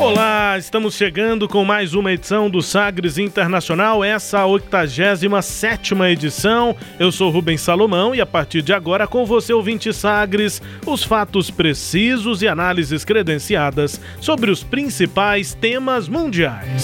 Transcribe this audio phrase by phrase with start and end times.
[0.00, 6.74] Olá, estamos chegando com mais uma edição do Sagres Internacional, essa a 87 edição.
[6.98, 11.50] Eu sou Rubens Salomão e a partir de agora com você ouvinte Sagres, os fatos
[11.50, 16.82] precisos e análises credenciadas sobre os principais temas mundiais.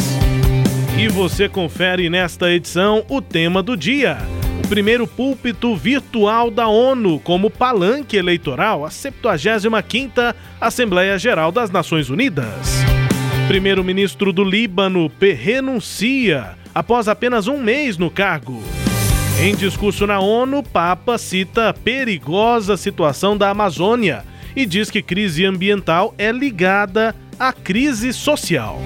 [0.98, 4.18] E você confere nesta edição o tema do dia.
[4.62, 12.10] O primeiro púlpito virtual da ONU como palanque eleitoral, a 75ª Assembleia Geral das Nações
[12.10, 12.85] Unidas.
[13.46, 18.60] Primeiro-ministro do Líbano renuncia após apenas um mês no cargo.
[19.40, 24.24] Em discurso na ONU, Papa cita a perigosa situação da Amazônia
[24.56, 28.80] e diz que crise ambiental é ligada à crise social.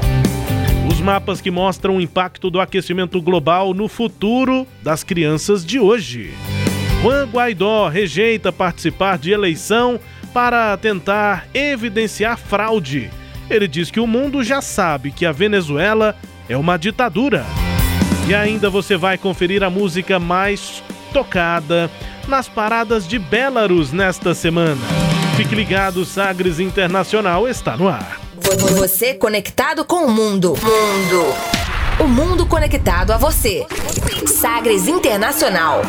[0.92, 6.34] Os mapas que mostram o impacto do aquecimento global no futuro das crianças de hoje.
[7.02, 9.98] Juan Guaidó rejeita participar de eleição
[10.34, 13.10] para tentar evidenciar fraude
[13.54, 16.16] ele diz que o mundo já sabe que a Venezuela
[16.48, 17.44] é uma ditadura.
[18.28, 21.90] E ainda você vai conferir a música mais tocada
[22.28, 24.80] nas paradas de Belarus nesta semana.
[25.36, 28.20] Fique ligado, Sagres Internacional está no ar.
[28.76, 30.54] Você conectado com o mundo.
[30.62, 31.34] Mundo.
[31.98, 33.66] O mundo conectado a você.
[34.26, 35.82] Sagres Internacional.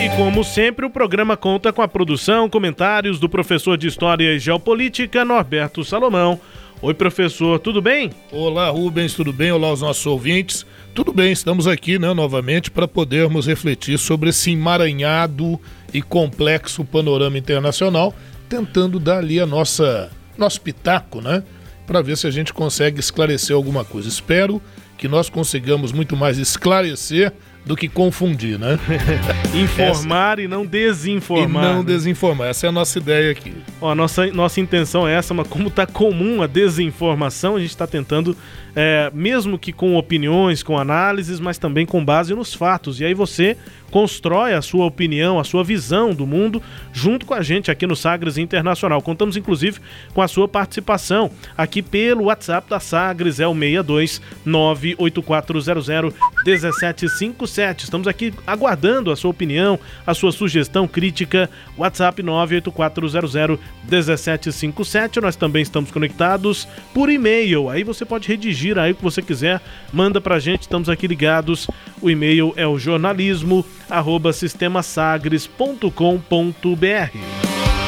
[0.00, 4.38] E como sempre, o programa conta com a produção, comentários do professor de História e
[4.38, 6.40] Geopolítica, Norberto Salomão.
[6.80, 8.10] Oi, professor, tudo bem?
[8.32, 9.52] Olá, Rubens, tudo bem?
[9.52, 10.66] Olá aos nossos ouvintes.
[10.94, 15.60] Tudo bem, estamos aqui né, novamente para podermos refletir sobre esse emaranhado
[15.94, 18.12] e complexo panorama internacional,
[18.48, 21.44] tentando dar ali a nossa nosso pitaco, né?
[21.86, 24.08] Para ver se a gente consegue esclarecer alguma coisa.
[24.08, 24.60] Espero
[24.98, 27.32] que nós consigamos muito mais esclarecer
[27.64, 28.78] do que confundir, né?
[29.54, 30.42] Informar essa...
[30.42, 31.64] e não desinformar.
[31.64, 31.84] E não né?
[31.84, 32.48] desinformar.
[32.48, 33.54] Essa é a nossa ideia aqui.
[33.80, 37.70] Ó, a nossa, nossa intenção é essa, mas como está comum a desinformação, a gente
[37.70, 38.36] está tentando,
[38.74, 43.00] é, mesmo que com opiniões, com análises, mas também com base nos fatos.
[43.00, 43.56] E aí você
[43.92, 46.60] constrói a sua opinião, a sua visão do mundo
[46.92, 49.02] junto com a gente aqui no Sagres Internacional.
[49.02, 49.78] Contamos inclusive
[50.14, 56.14] com a sua participação aqui pelo WhatsApp da Sagres, é o 62 98400
[56.44, 57.84] 1757.
[57.84, 61.50] Estamos aqui aguardando a sua opinião, a sua sugestão, crítica.
[61.76, 63.60] WhatsApp 98400
[63.90, 65.20] 1757.
[65.20, 67.68] Nós também estamos conectados por e-mail.
[67.68, 69.60] Aí você pode redigir aí o que você quiser,
[69.92, 71.68] manda pra gente, estamos aqui ligados.
[72.00, 77.18] O e-mail é o jornalismo arroba sistemasagres.com.br.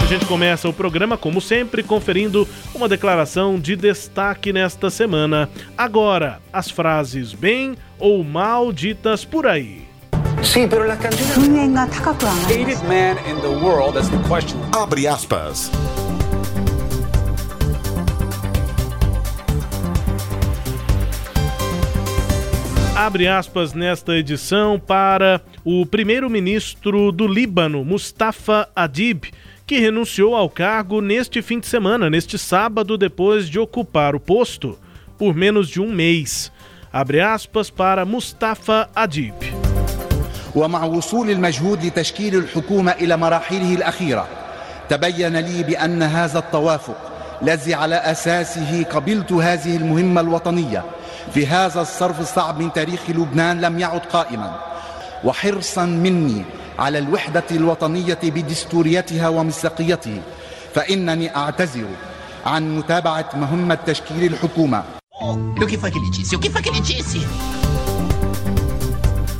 [0.02, 5.48] A gente começa o programa, como sempre, conferindo uma declaração de destaque nesta semana.
[5.78, 9.82] Agora, as frases bem ou mal ditas por aí.
[10.42, 11.16] Sim, pero la Hated
[12.86, 14.58] man in the world, that's the question.
[14.72, 15.70] Abre aspas.
[22.95, 29.25] Abre aspas nesta edição para o primeiro-ministro do Líbano, Mustafa Adib,
[29.65, 34.77] que renunciou ao cargo neste fim de semana, neste sábado, depois de ocupar o posto
[35.17, 36.51] por menos de um mês.
[36.91, 39.35] Abre aspas para Mustafa Adib.
[40.55, 44.27] ومع وصول المجهود لتشكيل الحكومة إلى مراحله الأخيرة
[44.89, 47.12] تبين لي بأن هذا التوافق
[47.44, 50.84] الذي على أساسه قبلت هذه المهمة الوطنية
[51.34, 54.60] في هذا الصرف الصعب من تاريخ لبنان لم يعد قائما
[55.24, 56.44] وحرصا مني
[56.78, 60.20] على الوحدة الوطنية بدستوريتها ومصداقيته
[60.74, 61.86] فإنني أعتذر
[62.46, 64.82] عن متابعة مهمة تشكيل الحكومة
[65.60, 66.34] O que foi que ele disse?
[66.36, 67.20] O que foi que ele disse?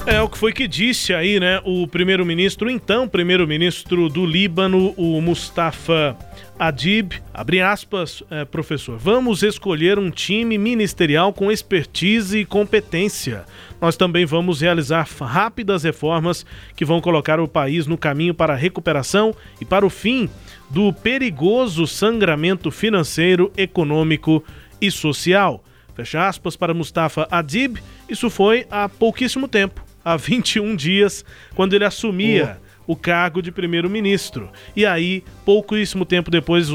[0.07, 1.63] É o que foi que disse aí, né?
[1.65, 6.15] O primeiro-ministro, então, primeiro-ministro do Líbano, o Mustafa
[6.59, 13.47] Adib, abre aspas, é, professor, vamos escolher um time ministerial com expertise e competência.
[13.81, 16.45] Nós também vamos realizar rápidas reformas
[16.77, 20.29] que vão colocar o país no caminho para a recuperação e para o fim
[20.69, 24.45] do perigoso sangramento financeiro, econômico
[24.83, 25.65] e social.
[25.95, 27.79] Fecha aspas para Mustafa Adib,
[28.09, 31.25] isso foi há pouquíssimo tempo, há 21 dias,
[31.55, 34.51] quando ele assumia o cargo de primeiro-ministro.
[34.77, 36.69] E aí, pouquíssimo tempo depois,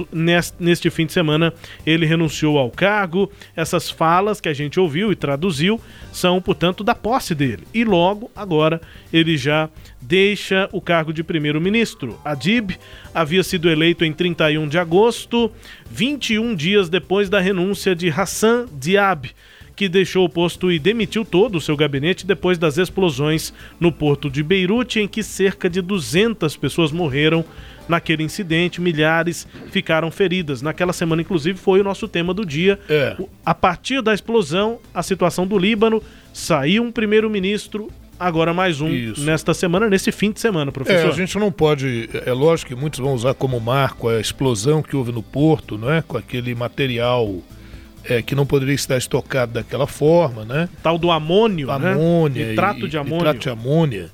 [0.59, 1.53] neste fim de semana,
[1.85, 3.31] ele renunciou ao cargo.
[3.55, 5.79] Essas falas que a gente ouviu e traduziu
[6.11, 7.67] são, portanto, da posse dele.
[7.73, 8.81] E logo, agora,
[9.13, 9.69] ele já
[10.01, 12.19] deixa o cargo de primeiro-ministro.
[12.23, 12.71] Adib
[13.13, 15.51] havia sido eleito em 31 de agosto,
[15.91, 19.29] 21 dias depois da renúncia de Hassan Diab
[19.79, 24.29] que deixou o posto e demitiu todo o seu gabinete depois das explosões no porto
[24.29, 27.45] de Beirute, em que cerca de 200 pessoas morreram
[27.87, 30.61] naquele incidente, milhares ficaram feridas.
[30.61, 32.77] Naquela semana, inclusive, foi o nosso tema do dia.
[32.89, 33.15] É.
[33.45, 36.03] A partir da explosão, a situação do Líbano,
[36.33, 37.87] saiu um primeiro-ministro,
[38.19, 39.21] agora mais um Isso.
[39.21, 41.07] nesta semana, nesse fim de semana, professor.
[41.07, 44.83] É, a gente não pode, é lógico que muitos vão usar como marco a explosão
[44.83, 46.01] que houve no porto, não é?
[46.01, 47.41] Com aquele material
[48.04, 50.69] é, que não poderia estar estocado daquela forma, né?
[50.81, 52.50] Tal do amônio, amônia né?
[52.51, 53.18] Nitrato de amônio.
[53.18, 54.10] Nitrato de amônia.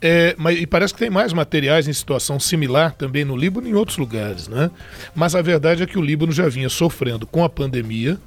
[0.00, 3.70] É, mas, e parece que tem mais materiais em situação similar também no Líbano e
[3.70, 4.70] em outros lugares, né?
[5.14, 8.18] Mas a verdade é que o Líbano já vinha sofrendo com a pandemia.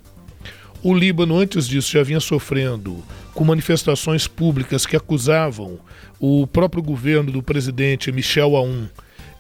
[0.82, 5.80] O Líbano, antes disso, já vinha sofrendo com manifestações públicas que acusavam
[6.20, 8.88] o próprio governo do presidente Michel Aoun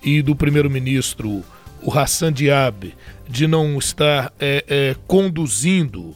[0.03, 1.43] e do primeiro-ministro
[1.87, 2.93] o Hassan Diab
[3.29, 6.13] de não estar é, é, conduzindo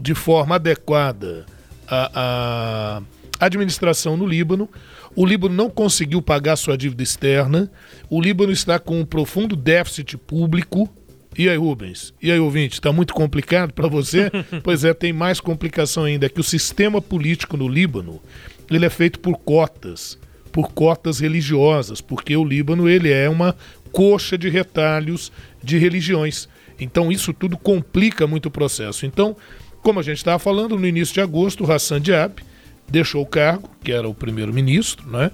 [0.00, 1.44] de forma adequada
[1.86, 3.02] a,
[3.38, 4.70] a administração no Líbano.
[5.14, 7.70] O Líbano não conseguiu pagar sua dívida externa.
[8.08, 10.88] O Líbano está com um profundo déficit público.
[11.36, 12.14] E aí, Rubens?
[12.22, 12.76] E aí, ouvinte?
[12.76, 14.30] Está muito complicado para você?
[14.64, 18.18] pois é, tem mais complicação ainda, que o sistema político no Líbano
[18.70, 20.18] ele é feito por cotas,
[20.50, 23.54] por cotas religiosas, porque o Líbano ele é uma
[23.92, 25.30] coxa de retalhos
[25.62, 26.48] de religiões.
[26.80, 29.06] Então isso tudo complica muito o processo.
[29.06, 29.36] Então,
[29.82, 32.42] como a gente estava falando, no início de agosto, Hassan Diab
[32.88, 35.30] deixou o cargo, que era o primeiro-ministro, né?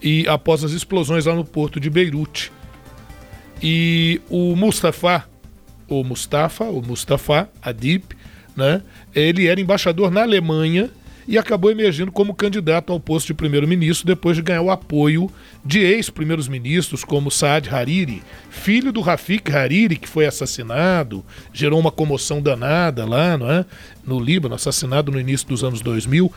[0.00, 2.52] E após as explosões lá no porto de Beirute.
[3.62, 5.24] E o Mustafa,
[5.88, 8.04] o Mustafa, o Mustafa Adib,
[8.56, 8.82] né?
[9.14, 10.90] Ele era embaixador na Alemanha
[11.26, 15.30] e acabou emergindo como candidato ao posto de primeiro-ministro depois de ganhar o apoio
[15.64, 21.90] de ex-primeiros ministros como Saad Hariri, filho do Rafik Hariri, que foi assassinado, gerou uma
[21.90, 23.64] comoção danada lá não é?
[24.06, 26.32] no Líbano, assassinado no início dos anos 2000,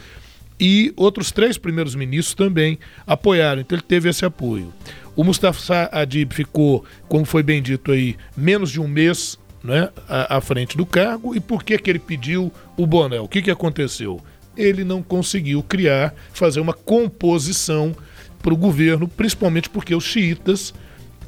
[0.59, 4.73] e outros três primeiros ministros também apoiaram, então ele teve esse apoio.
[5.15, 10.37] O Mustafa Adib ficou, como foi bem dito aí, menos de um mês né, à,
[10.37, 11.35] à frente do cargo.
[11.35, 13.19] E por que, que ele pediu o boné?
[13.19, 14.21] O que, que aconteceu?
[14.57, 17.95] Ele não conseguiu criar, fazer uma composição
[18.41, 20.73] para o governo, principalmente porque os xiitas,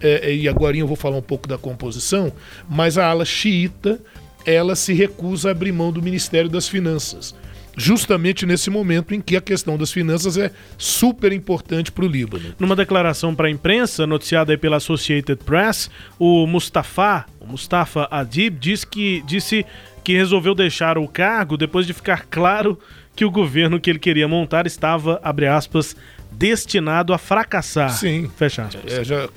[0.01, 2.31] é, é, e agora eu vou falar um pouco da composição,
[2.69, 3.99] mas a ala xiita
[4.45, 7.35] ela se recusa a abrir mão do Ministério das Finanças.
[7.77, 12.53] Justamente nesse momento em que a questão das finanças é super importante para o Líbano.
[12.59, 18.85] Numa declaração para a imprensa, noticiada pela Associated Press, o Mustafa, o Mustafa Adib, disse
[18.85, 19.65] que, disse
[20.03, 22.77] que resolveu deixar o cargo depois de ficar claro
[23.19, 25.93] que o governo que ele queria montar estava, abre aspas,
[26.31, 27.89] destinado a fracassar.
[27.89, 28.31] Sim.
[28.37, 28.93] Fecha aspas.
[28.93, 29.27] É, já,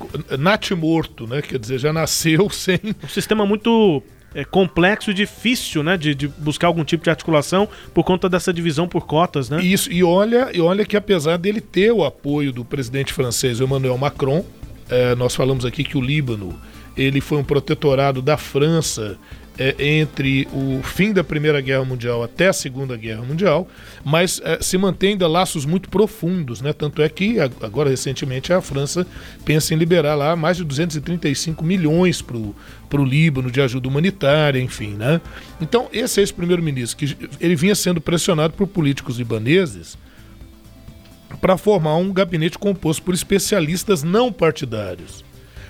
[0.76, 1.42] morto, né?
[1.42, 2.78] Quer dizer, já nasceu sem.
[3.02, 4.00] Um sistema muito
[4.36, 5.96] é, complexo e difícil, né?
[5.96, 9.60] De, de, buscar algum tipo de articulação por conta dessa divisão por cotas, né?
[9.60, 13.98] Isso, e olha, e olha que apesar dele ter o apoio do presidente francês Emmanuel
[13.98, 14.44] Macron,
[14.88, 16.56] é, nós falamos aqui que o Líbano
[16.96, 19.18] ele foi um protetorado da França
[19.58, 23.68] é, entre o fim da Primeira Guerra Mundial até a Segunda Guerra Mundial,
[24.04, 26.72] mas é, se mantém ainda laços muito profundos, né?
[26.72, 29.06] Tanto é que agora recentemente a França
[29.44, 34.94] pensa em liberar lá mais de 235 milhões para o Líbano de ajuda humanitária, enfim,
[34.94, 35.20] né?
[35.60, 39.98] Então esse ex-primeiro-ministro que ele vinha sendo pressionado por políticos libaneses
[41.40, 45.24] para formar um gabinete composto por especialistas não partidários.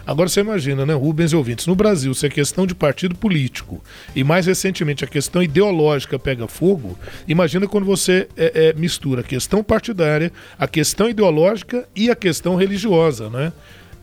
[0.07, 3.83] Agora você imagina, né, Rubens e ouvintes, no Brasil, se a questão de partido político
[4.15, 9.25] e mais recentemente a questão ideológica pega fogo, imagina quando você é, é, mistura a
[9.25, 13.53] questão partidária, a questão ideológica e a questão religiosa, né?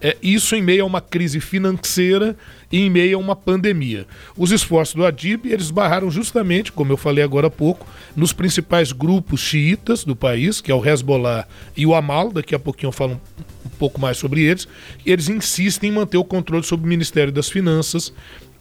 [0.01, 2.35] É, isso em meio a uma crise financeira
[2.71, 4.07] e em meio a uma pandemia.
[4.37, 8.93] Os esforços do Adib eles barraram justamente, como eu falei agora há pouco, nos principais
[8.93, 12.93] grupos xiitas do país, que é o Hezbollah e o Amal, daqui a pouquinho eu
[12.93, 13.19] falo
[13.65, 14.67] um, pouco mais sobre eles,
[15.05, 18.13] e eles insistem em manter o controle sobre o Ministério das Finanças,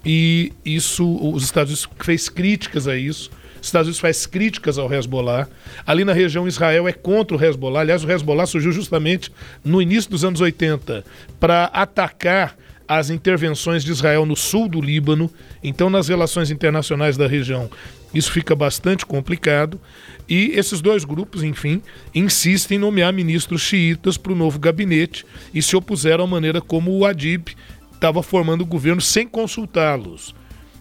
[0.04, 3.30] e isso, os Estados Unidos fez críticas a isso,
[3.60, 5.48] os Estados Unidos faz críticas ao Hezbollah.
[5.86, 7.80] Ali na região, Israel é contra o Hezbollah.
[7.80, 9.32] Aliás, o Hezbollah surgiu justamente
[9.64, 11.04] no início dos anos 80
[11.38, 12.56] para atacar
[12.88, 15.30] as intervenções de Israel no sul do Líbano.
[15.62, 17.70] Então, nas relações internacionais da região,
[18.14, 19.78] isso fica bastante complicado.
[20.26, 21.82] E esses dois grupos, enfim,
[22.14, 26.96] insistem em nomear ministros xiitas para o novo gabinete e se opuseram à maneira como
[26.96, 27.48] o Adib
[27.92, 30.34] estava formando o governo sem consultá-los.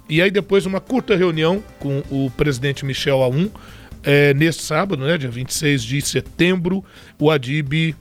[0.10, 3.50] E aí, depois de uma curta reunião com o presidente Michel Aoun,
[4.04, 6.84] é, neste sábado, né, dia 26 de setembro,
[7.20, 7.94] o Adib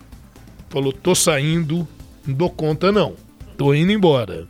[0.69, 1.87] falou: tô saindo,
[2.25, 3.15] não dou conta não,
[3.57, 4.47] tô indo embora.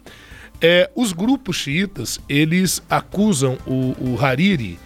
[0.60, 4.78] É, os grupos xiitas, eles acusam o, o Hariri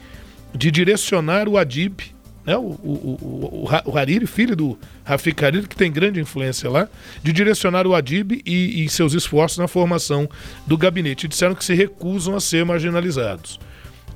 [0.54, 2.00] de direcionar o Adib,
[2.44, 6.88] né, o, o, o, Hariri, filho do Rafik Hariri, que tem grande influência lá,
[7.22, 10.28] de direcionar o Adib e, e seus esforços na formação
[10.66, 11.28] do gabinete.
[11.28, 13.60] Disseram que se recusam a ser marginalizados.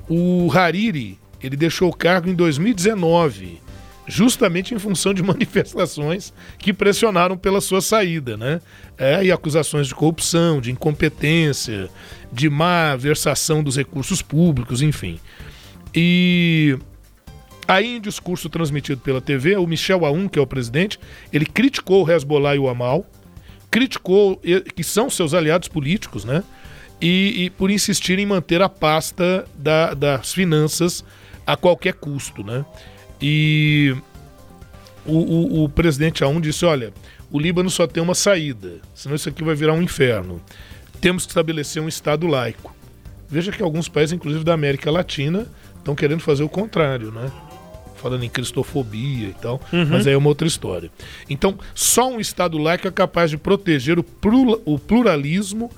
[0.09, 3.65] O Hariri, ele deixou o cargo em 2019
[4.07, 8.61] justamente em função de manifestações que pressionaram pela sua saída, né?
[8.97, 11.89] É, e acusações de corrupção, de incompetência,
[12.31, 15.19] de má versação dos recursos públicos, enfim.
[15.93, 16.77] E
[17.67, 20.99] aí, em discurso transmitido pela TV, o Michel Aoun, que é o presidente,
[21.31, 23.05] ele criticou o Hezbollah e o Amal,
[23.69, 24.41] criticou
[24.75, 26.43] que são seus aliados políticos, né?
[27.01, 31.03] E, e por insistir em manter a pasta da, das finanças
[31.45, 32.65] a qualquer custo, né?
[33.21, 33.95] E
[35.05, 36.93] o, o, o presidente Aoun disse: olha,
[37.31, 40.41] o Líbano só tem uma saída, senão isso aqui vai virar um inferno.
[41.01, 42.73] Temos que estabelecer um Estado laico.
[43.29, 47.31] Veja que alguns países, inclusive da América Latina, estão querendo fazer o contrário, né?
[47.95, 49.87] Falando em cristofobia e tal, uhum.
[49.89, 50.91] mas aí é uma outra história.
[51.29, 55.71] Então, só um Estado laico é capaz de proteger o pluralismo,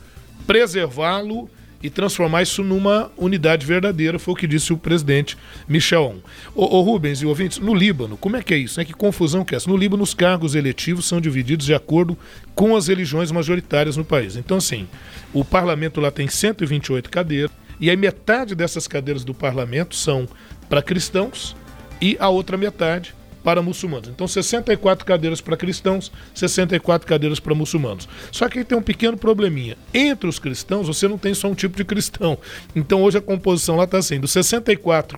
[0.46, 1.50] preservá-lo
[1.82, 6.16] e transformar isso numa unidade verdadeira, foi o que disse o presidente Michel
[6.56, 8.82] O, o Rubens e ouvintes, no Líbano, como é que é isso?
[8.82, 9.70] É que confusão que é essa?
[9.70, 12.18] No Líbano, os cargos eletivos são divididos de acordo
[12.56, 14.36] com as religiões majoritárias no país.
[14.36, 14.88] Então, assim,
[15.34, 20.28] o parlamento lá tem 128 cadeiras, e aí metade dessas cadeiras do parlamento são
[20.68, 21.56] para cristãos
[22.01, 23.13] e a outra metade
[23.44, 24.10] para muçulmanos.
[24.10, 28.08] Então, 64 cadeiras para cristãos, 64 cadeiras para muçulmanos.
[28.30, 29.77] Só que aí tem um pequeno probleminha.
[29.94, 32.38] Entre os cristãos, você não tem só um tipo de cristão.
[32.75, 35.18] Então, hoje a composição lá está assim: dos 64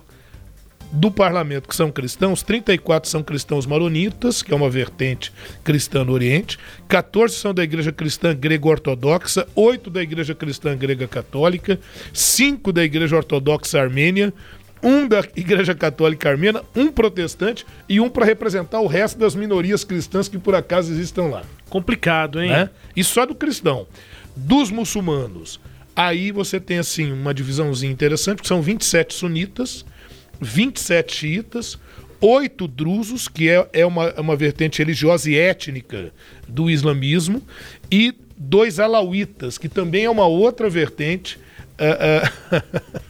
[0.92, 5.32] do parlamento que são cristãos, 34 são cristãos maronitas, que é uma vertente
[5.62, 6.58] cristã no Oriente,
[6.88, 11.78] 14 são da igreja cristã grego-ortodoxa, 8 da igreja cristã grega católica,
[12.12, 14.32] 5 da igreja ortodoxa armênia,
[14.82, 19.84] um da Igreja Católica Armena, um protestante e um para representar o resto das minorias
[19.84, 21.42] cristãs que por acaso existam lá.
[21.68, 22.50] Complicado, hein?
[22.50, 22.70] Né?
[22.96, 23.86] E só do cristão.
[24.34, 25.60] Dos muçulmanos,
[25.94, 29.84] aí você tem assim uma divisãozinha interessante, que são 27 sunitas,
[30.40, 31.78] 27 xiitas,
[32.20, 36.12] oito drusos, que é, é uma, é uma vertente religiosa e étnica
[36.46, 37.42] do islamismo,
[37.90, 41.38] e dois alauítas, que também é uma outra vertente
[41.78, 43.09] uh, uh,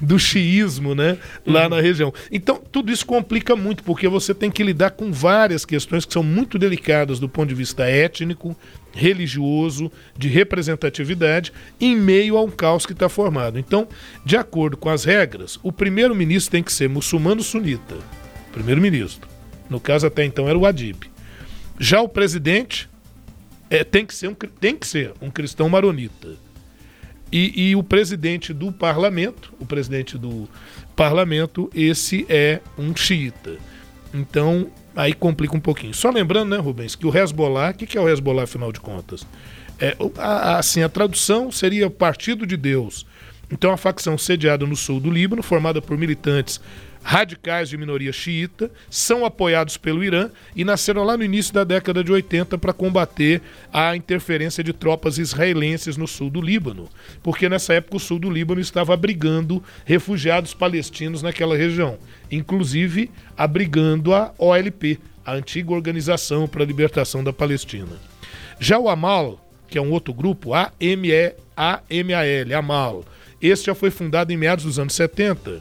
[0.00, 1.68] do xiismo, né, lá uhum.
[1.70, 2.12] na região.
[2.30, 6.22] Então, tudo isso complica muito, porque você tem que lidar com várias questões que são
[6.22, 8.56] muito delicadas do ponto de vista étnico,
[8.92, 13.58] religioso, de representatividade, em meio a um caos que está formado.
[13.58, 13.86] Então,
[14.24, 17.96] de acordo com as regras, o primeiro-ministro tem que ser muçulmano sunita.
[18.52, 19.28] Primeiro-ministro.
[19.68, 21.04] No caso, até então, era o Adib.
[21.78, 22.88] Já o presidente
[23.70, 26.28] é, tem, que ser um, tem que ser um cristão maronita.
[27.30, 30.48] E, e, o presidente do parlamento, o presidente do
[30.96, 33.56] parlamento, esse é um xiita.
[34.14, 35.92] Então, aí complica um pouquinho.
[35.92, 38.80] Só lembrando, né, Rubens, que o Hezbollah, o que, que é o Hezbollah, afinal de
[38.80, 39.26] contas?
[39.78, 43.06] É, a, assim, a tradução seria Partido de Deus.
[43.50, 46.60] Então, a facção sediada no sul do Líbano, formada por militantes
[47.02, 52.04] radicais de minoria xiita, são apoiados pelo Irã e nasceram lá no início da década
[52.04, 53.40] de 80 para combater
[53.72, 56.88] a interferência de tropas israelenses no sul do Líbano,
[57.22, 61.98] porque nessa época o sul do Líbano estava abrigando refugiados palestinos naquela região,
[62.30, 67.96] inclusive abrigando a OLP, a antiga Organização para a Libertação da Palestina.
[68.60, 73.04] Já o Amal, que é um outro grupo, A-M-E-A-M-A-L, Amal,
[73.40, 75.60] esse já foi fundado em meados dos anos 70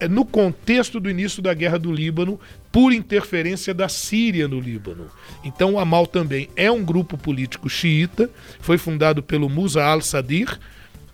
[0.00, 2.38] é no contexto do início da guerra do Líbano,
[2.70, 5.06] por interferência da Síria no Líbano.
[5.44, 8.28] Então, o Amal também é um grupo político xiita,
[8.60, 10.58] foi fundado pelo Musa al-Sadir,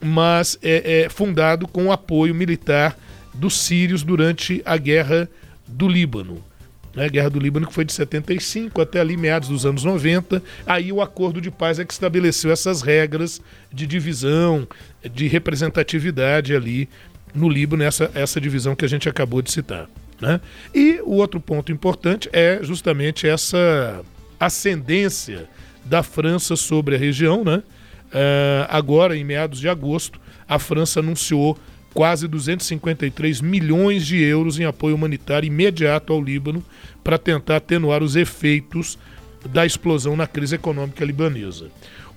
[0.01, 2.97] mas é, é fundado com o apoio militar
[3.35, 5.29] dos sírios durante a guerra
[5.69, 6.43] do Líbano.
[6.95, 10.43] Né, a Guerra do Líbano que foi de 75 até ali meados dos anos 90.
[10.67, 13.41] Aí o acordo de paz é que estabeleceu essas regras
[13.73, 14.67] de divisão,
[15.13, 16.89] de representatividade ali
[17.35, 19.89] no Líbano, essa, essa divisão que a gente acabou de citar.
[20.21, 20.41] Né?
[20.75, 24.03] E o outro ponto importante é justamente essa
[24.39, 25.49] ascendência
[25.85, 27.63] da França sobre a região, né?
[28.11, 31.57] Uh, agora, em meados de agosto, a França anunciou
[31.93, 36.65] quase 253 milhões de euros em apoio humanitário imediato ao Líbano
[37.03, 38.99] para tentar atenuar os efeitos
[39.49, 41.71] da explosão na crise econômica libanesa.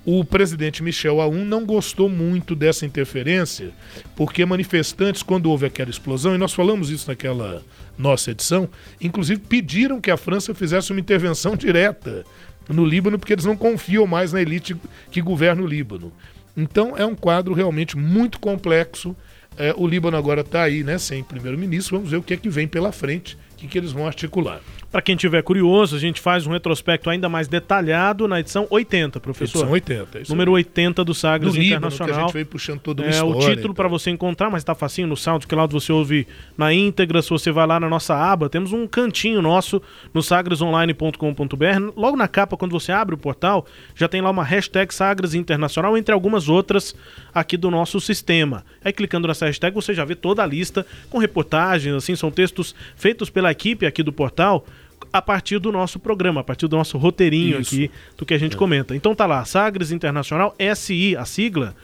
[0.06, 3.70] O presidente Michel Aoun não gostou muito dessa interferência,
[4.14, 7.62] porque manifestantes, quando houve aquela explosão, e nós falamos isso naquela
[7.96, 8.68] nossa edição,
[9.00, 12.22] inclusive pediram que a França fizesse uma intervenção direta
[12.68, 14.76] no Líbano, porque eles não confiam mais na elite
[15.10, 16.12] que governa o Líbano.
[16.54, 19.16] Então é um quadro realmente muito complexo.
[19.56, 21.96] É, o Líbano agora está aí, né, sem primeiro-ministro.
[21.96, 24.60] Vamos ver o que é que vem pela frente, o que, que eles vão articular.
[24.94, 29.18] Para quem tiver curioso, a gente faz um retrospecto ainda mais detalhado na edição 80,
[29.18, 29.58] professor.
[29.58, 32.06] Edição 80, isso Número 80 do Sagres do Internacional.
[32.06, 33.34] Líbano, que a gente veio puxando toda uma é, história.
[33.34, 36.72] O título para você encontrar, mas está facinho no Sound, que lá você ouve na
[36.72, 37.20] íntegra.
[37.22, 39.82] Se você vai lá na nossa aba, temos um cantinho nosso
[40.14, 41.92] no sagresonline.com.br.
[41.96, 45.98] Logo na capa, quando você abre o portal, já tem lá uma hashtag Sagres Internacional,
[45.98, 46.94] entre algumas outras
[47.34, 48.64] aqui do nosso sistema.
[48.84, 52.76] Aí clicando nessa hashtag, você já vê toda a lista com reportagens, assim, são textos
[52.94, 54.64] feitos pela equipe aqui do portal
[55.12, 57.74] a partir do nosso programa, a partir do nosso roteirinho Isso.
[57.74, 58.58] aqui, do que a gente é.
[58.58, 58.94] comenta.
[58.94, 61.74] Então tá lá, Sagres Internacional, SI, a sigla,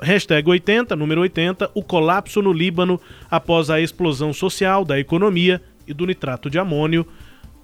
[0.00, 5.92] hashtag 80, número 80, o colapso no Líbano após a explosão social, da economia e
[5.92, 7.06] do nitrato de amônio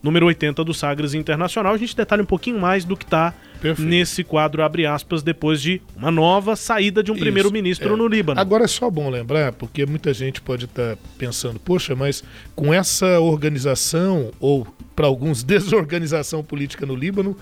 [0.06, 1.74] número 80 do Sagres Internacional.
[1.74, 3.34] A gente detalha um pouquinho mais do que está
[3.78, 7.96] nesse quadro, abre aspas, depois de uma nova saída de um primeiro-ministro é.
[7.96, 8.40] no Líbano.
[8.40, 12.22] Agora é só bom lembrar, porque muita gente pode estar tá pensando, poxa, mas
[12.54, 17.36] com essa organização, ou para alguns, desorganização política no Líbano,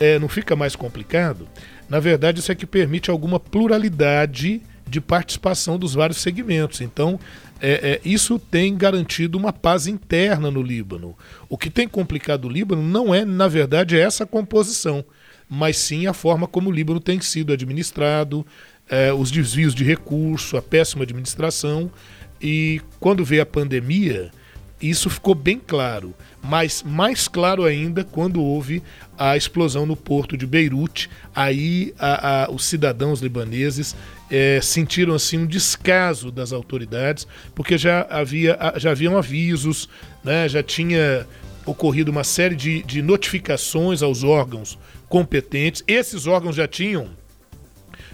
[0.00, 1.46] é, não fica mais complicado?
[1.88, 6.80] Na verdade, isso é que permite alguma pluralidade de participação dos vários segmentos.
[6.80, 7.18] Então,
[7.60, 11.16] é, é, isso tem garantido uma paz interna no Líbano.
[11.48, 15.04] O que tem complicado o Líbano não é, na verdade, essa composição,
[15.48, 18.46] mas sim a forma como o Líbano tem sido administrado,
[18.88, 21.90] é, os desvios de recurso, a péssima administração.
[22.40, 24.30] E quando veio a pandemia,
[24.80, 28.80] isso ficou bem claro, mas mais claro ainda quando houve
[29.18, 31.10] a explosão no porto de Beirute.
[31.34, 33.96] Aí a, a, os cidadãos libaneses
[34.30, 39.88] é, sentiram assim um descaso das autoridades, porque já havia já haviam avisos,
[40.22, 41.26] né, já tinha
[41.64, 45.82] ocorrido uma série de, de notificações aos órgãos competentes.
[45.86, 47.10] Esses órgãos já tinham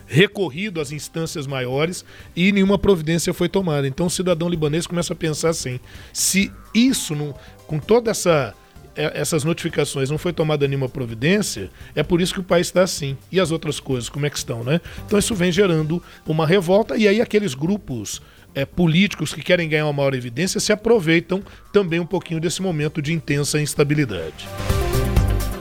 [0.07, 2.05] recorrido às instâncias maiores
[2.37, 3.87] e nenhuma providência foi tomada.
[3.87, 5.81] Então o cidadão libanês começa a pensar assim:
[6.13, 7.35] se isso, não,
[7.67, 8.55] com toda essa
[8.97, 13.17] essas notificações não foi tomada nenhuma providência, é por isso que o país está assim.
[13.31, 14.81] E as outras coisas, como é que estão, né?
[15.07, 18.23] Então isso vem gerando uma revolta e aí aqueles grupos
[18.55, 23.03] é, políticos que querem ganhar uma maior evidência se aproveitam também um pouquinho desse momento
[23.03, 24.49] de intensa instabilidade.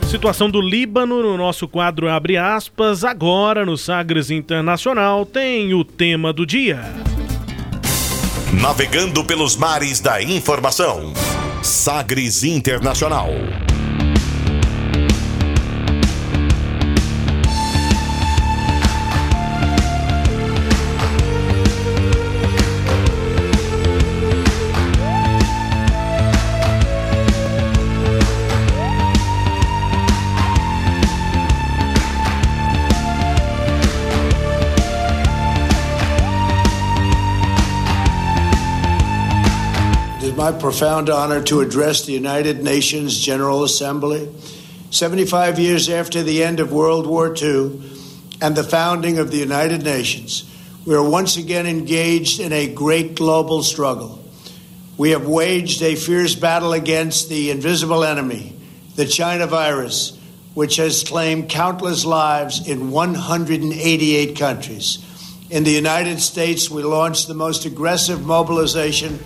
[0.07, 3.03] Situação do Líbano no nosso quadro abre aspas.
[3.03, 6.81] Agora no Sagres Internacional tem o tema do dia.
[8.61, 11.13] Navegando pelos mares da informação.
[11.63, 13.72] Sagres Internacional.
[40.43, 44.29] My profound honor to address the United Nations General Assembly
[44.89, 47.81] 75 years after the end of World War II
[48.41, 50.43] and the founding of the United Nations.
[50.85, 54.21] We are once again engaged in a great global struggle.
[54.97, 58.53] We have waged a fierce battle against the invisible enemy,
[58.97, 60.19] the China virus,
[60.55, 64.97] which has claimed countless lives in 188 countries.
[65.49, 69.19] In the United States, we launched the most aggressive mobilization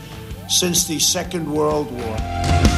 [0.47, 2.76] since the Second World War.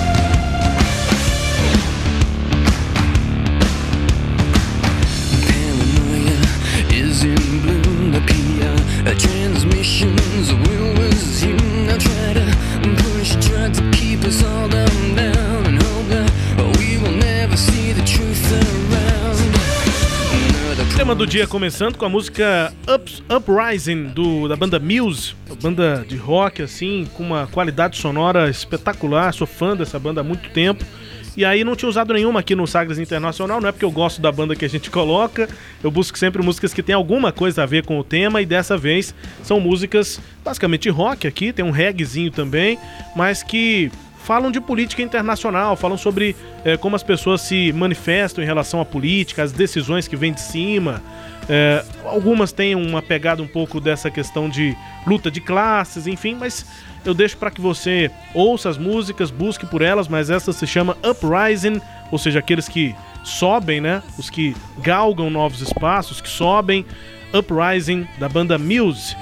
[21.29, 27.07] Dia começando com a música Up, Uprising do, da banda Muse banda de rock, assim,
[27.13, 29.31] com uma qualidade sonora espetacular.
[29.31, 30.83] Sou fã dessa banda há muito tempo.
[31.37, 34.19] E aí não tinha usado nenhuma aqui no Sagres Internacional, não é porque eu gosto
[34.19, 35.47] da banda que a gente coloca,
[35.83, 38.75] eu busco sempre músicas que têm alguma coisa a ver com o tema, e dessa
[38.75, 39.13] vez
[39.43, 42.79] são músicas basicamente rock aqui, tem um reggaezinho também,
[43.15, 43.91] mas que
[44.23, 48.85] falam de política internacional, falam sobre é, como as pessoas se manifestam em relação à
[48.85, 51.01] política, as decisões que vêm de cima.
[51.47, 54.75] É, algumas têm uma pegada um pouco dessa questão de
[55.07, 56.65] luta de classes, enfim, mas
[57.03, 60.95] eu deixo para que você ouça as músicas, busque por elas, mas essa se chama
[61.03, 64.03] Uprising, ou seja, aqueles que sobem, né?
[64.17, 66.85] Os que galgam novos espaços, que sobem.
[67.33, 69.15] Uprising da banda Muse.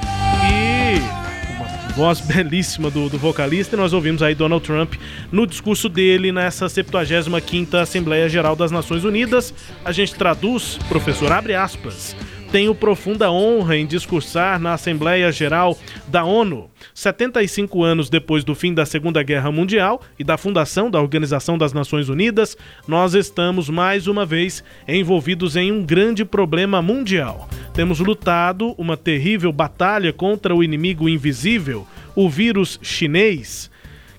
[1.98, 3.76] Voz belíssima do, do vocalista.
[3.76, 4.94] E nós ouvimos aí Donald Trump
[5.32, 9.52] no discurso dele nessa 75 Assembleia Geral das Nações Unidas.
[9.84, 12.16] A gente traduz, professor, abre aspas
[12.52, 16.70] tenho profunda honra em discursar na Assembleia Geral da ONU.
[16.94, 21.74] 75 anos depois do fim da Segunda Guerra Mundial e da fundação da Organização das
[21.74, 22.58] Nações Unidas,
[22.88, 27.50] nós estamos mais uma vez envolvidos em um grande problema mundial.
[27.74, 33.70] Temos lutado uma terrível batalha contra o inimigo invisível, o vírus chinês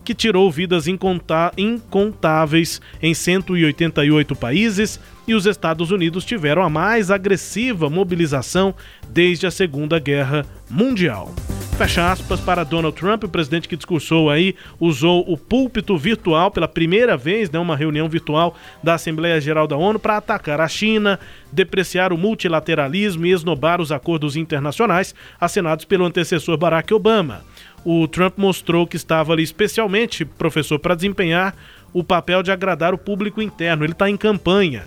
[0.09, 7.90] que tirou vidas incontáveis em 188 países, e os Estados Unidos tiveram a mais agressiva
[7.90, 8.75] mobilização
[9.11, 11.35] desde a Segunda Guerra Mundial.
[11.77, 16.66] Fecha aspas para Donald Trump, o presidente que discursou aí, usou o púlpito virtual pela
[16.66, 21.21] primeira vez, né, uma reunião virtual da Assembleia Geral da ONU para atacar a China,
[21.53, 27.44] depreciar o multilateralismo e esnobar os acordos internacionais assinados pelo antecessor Barack Obama.
[27.85, 31.55] O Trump mostrou que estava ali especialmente, professor, para desempenhar
[31.93, 33.85] o papel de agradar o público interno.
[33.85, 34.85] Ele está em campanha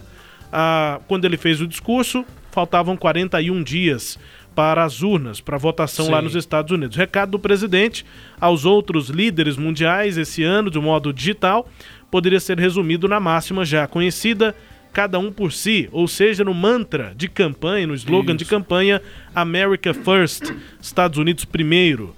[0.51, 4.19] ah, quando ele fez o discurso, faltavam 41 dias
[4.54, 6.12] para as urnas, para a votação Sim.
[6.12, 6.97] lá nos Estados Unidos.
[6.97, 8.06] Recado do presidente
[8.39, 11.67] aos outros líderes mundiais esse ano, de modo digital,
[12.10, 14.54] poderia ser resumido na máxima já conhecida:
[14.91, 18.39] cada um por si, ou seja, no mantra de campanha, no slogan Isso.
[18.39, 19.01] de campanha
[19.34, 20.51] America First,
[20.82, 22.13] Estados Unidos primeiro.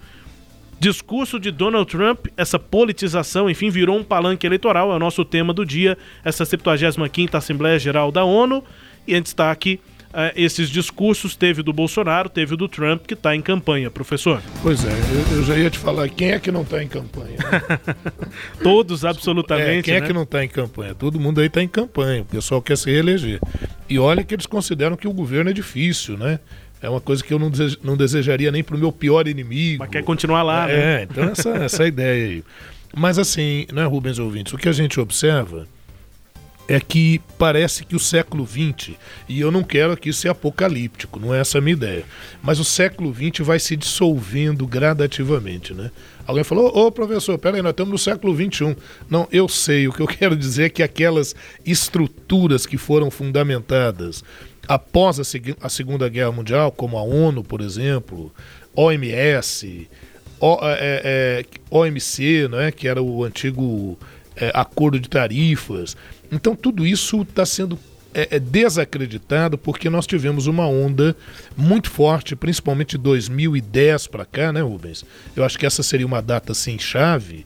[0.83, 5.53] Discurso de Donald Trump, essa politização, enfim, virou um palanque eleitoral, é o nosso tema
[5.53, 8.61] do dia, essa 75ª Assembleia Geral da ONU,
[9.07, 9.79] e em destaque
[10.13, 14.43] Uh, esses discursos, teve do Bolsonaro, teve do Trump, que está em campanha, professor.
[14.61, 17.35] Pois é, eu, eu, já ia te falar, quem é que não está em campanha?
[17.35, 17.95] Né?
[18.61, 19.79] Todos, absolutamente.
[19.79, 19.99] É, quem né?
[20.01, 20.93] é que não está em campanha?
[20.93, 23.39] Todo mundo aí está em campanha, o pessoal quer se reeleger.
[23.89, 26.39] E olha que eles consideram que o governo é difícil, né?
[26.83, 29.79] É uma coisa que eu não, dese não desejaria nem para o meu pior inimigo.
[29.79, 30.99] Mas quer continuar lá, é, né?
[30.99, 32.43] É, então essa, essa ideia aí.
[32.95, 35.65] Mas assim, né, Rubens ouvintes, o que a gente observa
[36.67, 38.95] é que parece que o século XX,
[39.27, 42.03] e eu não quero aqui ser apocalíptico, não é essa a minha ideia,
[42.41, 45.89] mas o século XX vai se dissolvendo gradativamente, né?
[46.25, 48.75] Alguém falou, ô professor, peraí, nós estamos no século XXI.
[49.09, 54.23] Não, eu sei, o que eu quero dizer é que aquelas estruturas que foram fundamentadas
[54.67, 55.23] após a,
[55.61, 58.31] a Segunda Guerra Mundial, como a ONU, por exemplo,
[58.75, 59.89] OMS,
[60.39, 63.97] o, é, é, é OMC, né, que era o antigo
[64.35, 65.95] é, acordo de tarifas.
[66.31, 67.77] Então tudo isso está sendo
[68.13, 71.15] é, é, desacreditado porque nós tivemos uma onda
[71.55, 75.03] muito forte, principalmente de 2010 para cá, né, Rubens?
[75.35, 77.45] Eu acho que essa seria uma data assim chave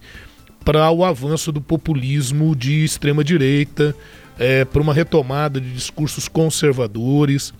[0.63, 3.95] para o avanço do populismo de extrema direita,
[4.37, 7.53] é, para uma retomada de discursos conservadores,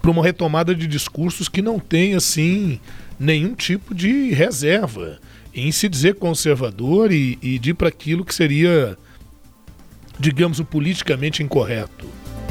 [0.00, 2.80] para uma retomada de discursos que não tem assim
[3.18, 5.20] nenhum tipo de reserva
[5.54, 8.96] em se dizer conservador e, e de para aquilo que seria,
[10.22, 12.06] digamos, o politicamente incorreto.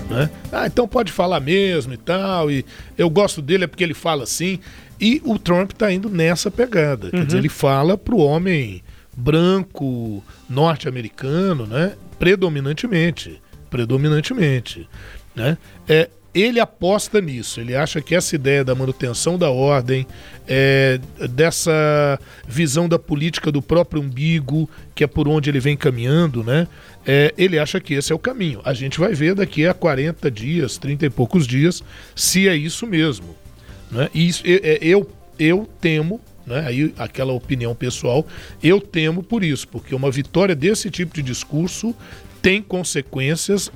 [0.09, 0.29] Né?
[0.51, 2.65] Ah, então pode falar mesmo e tal, e
[2.97, 4.59] eu gosto dele é porque ele fala assim.
[4.99, 7.05] E o Trump está indo nessa pegada.
[7.05, 7.11] Uhum.
[7.11, 7.41] Quer dizer, uhum.
[7.41, 8.83] ele fala para o homem
[9.15, 11.93] branco, norte-americano, né?
[12.19, 14.87] predominantemente, predominantemente,
[15.33, 15.57] né?
[15.87, 20.07] É, ele aposta nisso, ele acha que essa ideia da manutenção da ordem,
[20.47, 26.43] é, dessa visão da política do próprio umbigo, que é por onde ele vem caminhando,
[26.43, 26.67] né?
[27.05, 28.61] É, ele acha que esse é o caminho.
[28.63, 31.83] A gente vai ver daqui a 40 dias, 30 e poucos dias,
[32.15, 33.35] se é isso mesmo.
[33.91, 34.09] Né?
[34.13, 36.63] E isso, é, eu, eu temo né?
[36.65, 38.25] Aí aquela opinião pessoal,
[38.63, 41.95] eu temo por isso, porque uma vitória desse tipo de discurso
[42.41, 43.71] tem consequências,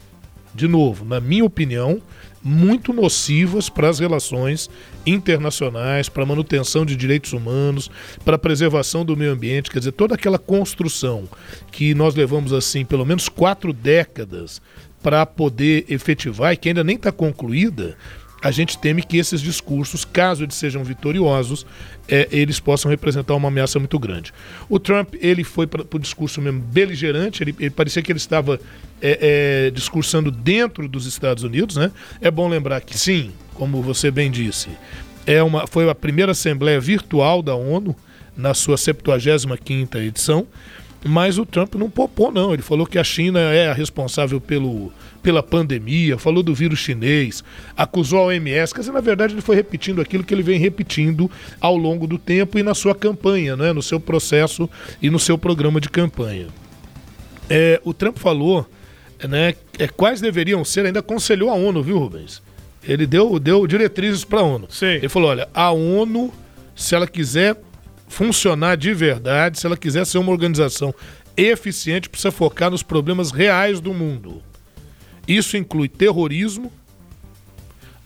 [0.54, 2.02] de novo, na minha opinião,
[2.48, 4.70] muito nocivas para as relações
[5.04, 7.90] internacionais, para a manutenção de direitos humanos,
[8.24, 11.28] para a preservação do meio ambiente, quer dizer, toda aquela construção
[11.72, 14.62] que nós levamos assim pelo menos quatro décadas
[15.02, 17.98] para poder efetivar e que ainda nem está concluída,
[18.46, 21.66] a gente teme que esses discursos, caso eles sejam vitoriosos,
[22.08, 24.32] é, eles possam representar uma ameaça muito grande.
[24.70, 28.60] O Trump ele foi para o discurso mesmo beligerante, ele, ele, parecia que ele estava
[29.02, 31.76] é, é, discursando dentro dos Estados Unidos.
[31.76, 31.92] Né?
[32.22, 34.70] É bom lembrar que sim, como você bem disse,
[35.26, 37.96] é uma, foi a primeira assembleia virtual da ONU
[38.38, 40.46] na sua 75ª edição.
[41.04, 42.54] Mas o Trump não popou, não.
[42.54, 44.92] Ele falou que a China é a responsável pelo,
[45.26, 47.44] pela pandemia, falou do vírus chinês,
[47.76, 48.72] acusou a OMS.
[48.72, 52.20] Quer dizer, na verdade, ele foi repetindo aquilo que ele vem repetindo ao longo do
[52.20, 53.74] tempo e na sua campanha, né?
[53.74, 54.70] no seu processo
[55.02, 56.46] e no seu programa de campanha.
[57.50, 58.70] É, o Trump falou
[59.28, 62.40] né, é, quais deveriam ser, ainda aconselhou a ONU, viu, Rubens?
[62.84, 64.68] Ele deu, deu diretrizes para a ONU.
[64.70, 64.86] Sim.
[64.86, 66.32] Ele falou: olha, a ONU,
[66.76, 67.58] se ela quiser
[68.08, 70.94] funcionar de verdade, se ela quiser ser uma organização
[71.36, 74.44] eficiente, precisa focar nos problemas reais do mundo.
[75.28, 76.72] Isso inclui terrorismo,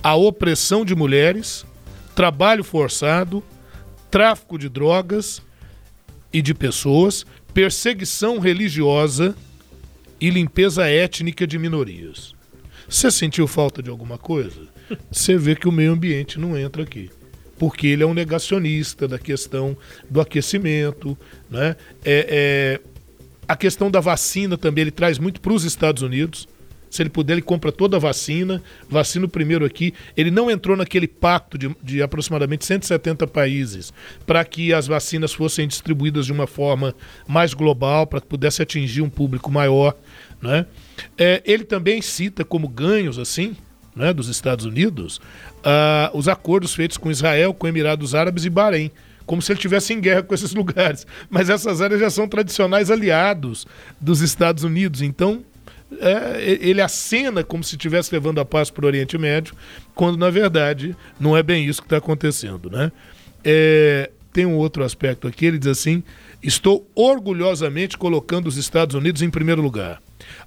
[0.02, 1.66] a opressão de mulheres,
[2.16, 3.44] trabalho forçado,
[4.10, 5.42] tráfico de drogas
[6.32, 9.36] e de pessoas, perseguição religiosa
[10.20, 12.34] e limpeza étnica de minorias.
[12.88, 14.68] Você sentiu falta de alguma coisa?
[15.12, 17.12] Você vê que o meio ambiente não entra aqui
[17.60, 19.78] porque ele é um negacionista da questão
[20.10, 21.16] do aquecimento,
[21.50, 21.76] né?
[22.06, 22.82] É, é,
[23.46, 26.48] a questão da vacina também ele traz muito para os Estados Unidos.
[26.90, 29.94] Se ele puder, ele compra toda a vacina, vacina primeiro aqui.
[30.18, 33.94] Ele não entrou naquele pacto de, de aproximadamente 170 países
[34.26, 36.96] para que as vacinas fossem distribuídas de uma forma
[37.28, 39.96] mais global, para que pudesse atingir um público maior.
[40.42, 40.66] Né?
[41.18, 43.56] É, ele também cita como ganhos assim
[43.96, 45.18] né, dos Estados Unidos
[45.60, 48.92] uh, os acordos feitos com Israel, com Emirados Árabes e Bahrein
[49.30, 51.06] como se ele estivesse em guerra com esses lugares.
[51.30, 53.68] Mas essas áreas já são tradicionais aliados
[54.02, 55.04] dos Estados Unidos.
[55.04, 55.46] Então,
[56.00, 59.56] é, ele acena como se estivesse levando a paz para o Oriente Médio,
[59.96, 62.70] quando na verdade não é bem isso que está acontecendo.
[62.70, 62.92] Né?
[63.44, 66.04] É, tem um outro aspecto aqui, ele diz assim:
[66.42, 70.02] estou orgulhosamente colocando os Estados Unidos em primeiro lugar.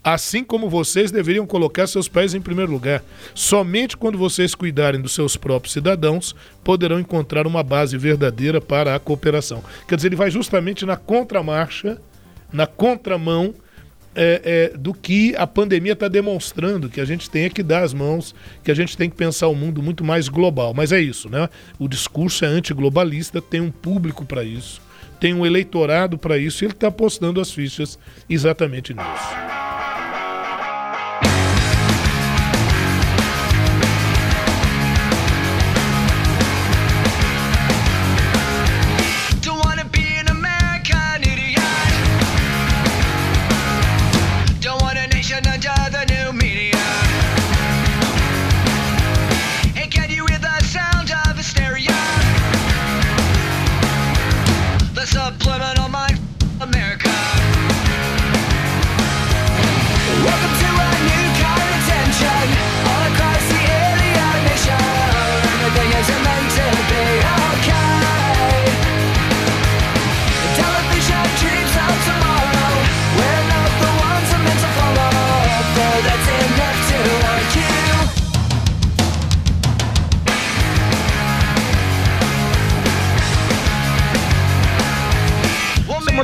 [0.05, 3.03] Assim como vocês deveriam colocar seus pés em primeiro lugar.
[3.35, 9.01] Somente quando vocês cuidarem dos seus próprios cidadãos poderão encontrar uma base verdadeira para a
[9.01, 9.65] cooperação.
[9.89, 12.01] Quer dizer, ele vai justamente na contramarcha,
[12.53, 13.55] na contramão
[14.15, 17.95] é, é, do que a pandemia está demonstrando, que a gente tem que dar as
[17.95, 20.75] mãos, que a gente tem que pensar o um mundo muito mais global.
[20.75, 21.49] Mas é isso, né?
[21.79, 24.81] O discurso é antiglobalista, tem um público para isso,
[25.21, 27.99] tem um eleitorado para isso, e ele está apostando as fichas
[28.29, 29.62] exatamente nisso.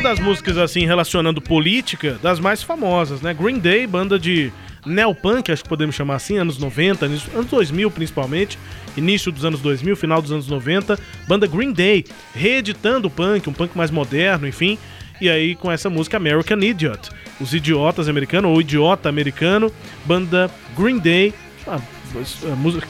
[0.09, 3.35] Das músicas assim relacionando política, das mais famosas, né?
[3.35, 4.51] Green Day, banda de
[4.87, 8.59] neopunk, acho que podemos chamar assim, anos 90, anos 2000 principalmente,
[8.97, 13.53] início dos anos 2000, final dos anos 90, banda Green Day, reeditando o punk, um
[13.53, 14.79] punk mais moderno, enfim.
[15.21, 19.71] E aí com essa música American Idiot, os idiotas americanos ou idiota americano,
[20.07, 21.35] banda Green Day,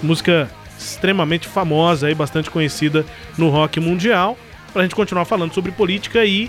[0.05, 3.05] música extremamente famosa e bastante conhecida
[3.37, 4.39] no rock mundial.
[4.73, 6.49] Pra gente continuar falando sobre política e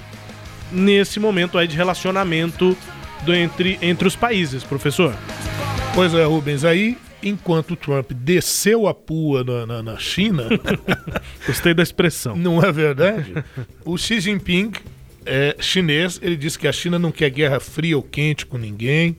[0.71, 2.75] nesse momento aí de relacionamento
[3.23, 5.15] do, entre, entre os países, professor.
[5.93, 10.47] Pois é, Rubens, aí enquanto Trump desceu a pua na, na, na China.
[11.45, 12.35] Gostei da expressão.
[12.35, 13.33] Não é verdade?
[13.83, 14.71] O Xi Jinping
[15.25, 19.17] é chinês, ele disse que a China não quer guerra fria ou quente com ninguém.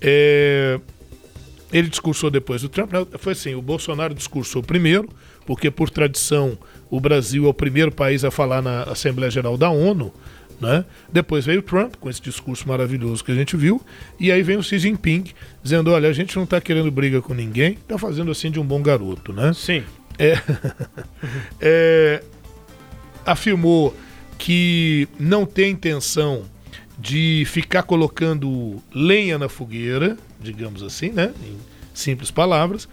[0.00, 0.80] É,
[1.72, 2.92] ele discursou depois do Trump.
[2.92, 3.06] Né?
[3.18, 5.08] Foi assim: o Bolsonaro discursou primeiro,
[5.46, 6.58] porque por tradição
[6.90, 10.12] o Brasil é o primeiro país a falar na Assembleia Geral da ONU.
[10.62, 10.84] Né?
[11.12, 13.82] Depois veio Trump, com esse discurso maravilhoso que a gente viu,
[14.18, 15.24] e aí vem o Xi Jinping
[15.60, 18.64] dizendo: olha, a gente não está querendo briga com ninguém, está fazendo assim de um
[18.64, 19.32] bom garoto.
[19.32, 19.52] Né?
[19.52, 19.82] Sim.
[20.16, 20.38] É,
[21.60, 22.22] é,
[23.26, 23.96] afirmou
[24.38, 26.44] que não tem intenção
[26.96, 31.34] de ficar colocando lenha na fogueira, digamos assim, né?
[31.42, 32.88] em simples palavras,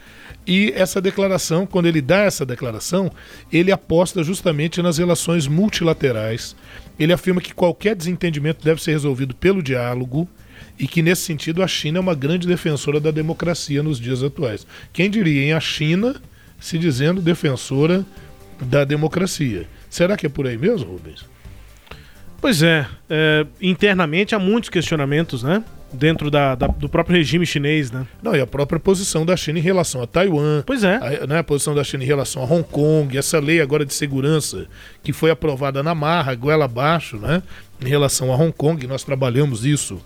[0.45, 3.11] e essa declaração, quando ele dá essa declaração,
[3.51, 6.55] ele aposta justamente nas relações multilaterais.
[6.97, 10.27] Ele afirma que qualquer desentendimento deve ser resolvido pelo diálogo
[10.77, 14.65] e que, nesse sentido, a China é uma grande defensora da democracia nos dias atuais.
[14.91, 16.15] Quem diria, em a China
[16.59, 18.05] se dizendo defensora
[18.59, 19.67] da democracia.
[19.89, 21.25] Será que é por aí mesmo, Rubens?
[22.41, 25.63] Pois é, é, internamente há muitos questionamentos, né?
[25.91, 28.05] Dentro da, da, do próprio regime chinês, né?
[28.21, 30.63] Não, e a própria posição da China em relação a Taiwan.
[30.65, 30.95] Pois é.
[30.95, 33.93] A, né, a posição da China em relação a Hong Kong, essa lei agora de
[33.93, 34.67] segurança
[35.01, 37.41] que foi aprovada na marra, goela abaixo, né?
[37.83, 39.99] Em relação a Hong Kong, nós trabalhamos isso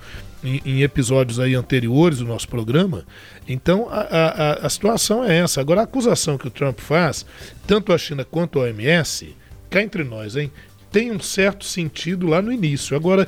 [0.43, 3.06] em, em episódios aí anteriores do nosso programa.
[3.48, 5.62] Então, a, a, a situação é essa.
[5.62, 7.26] Agora, a acusação que o Trump faz,
[7.65, 9.36] tanto a China quanto a OMS,
[9.69, 10.52] cá entre nós, hein?
[10.91, 12.96] Tem um certo sentido lá no início.
[12.96, 13.28] Agora,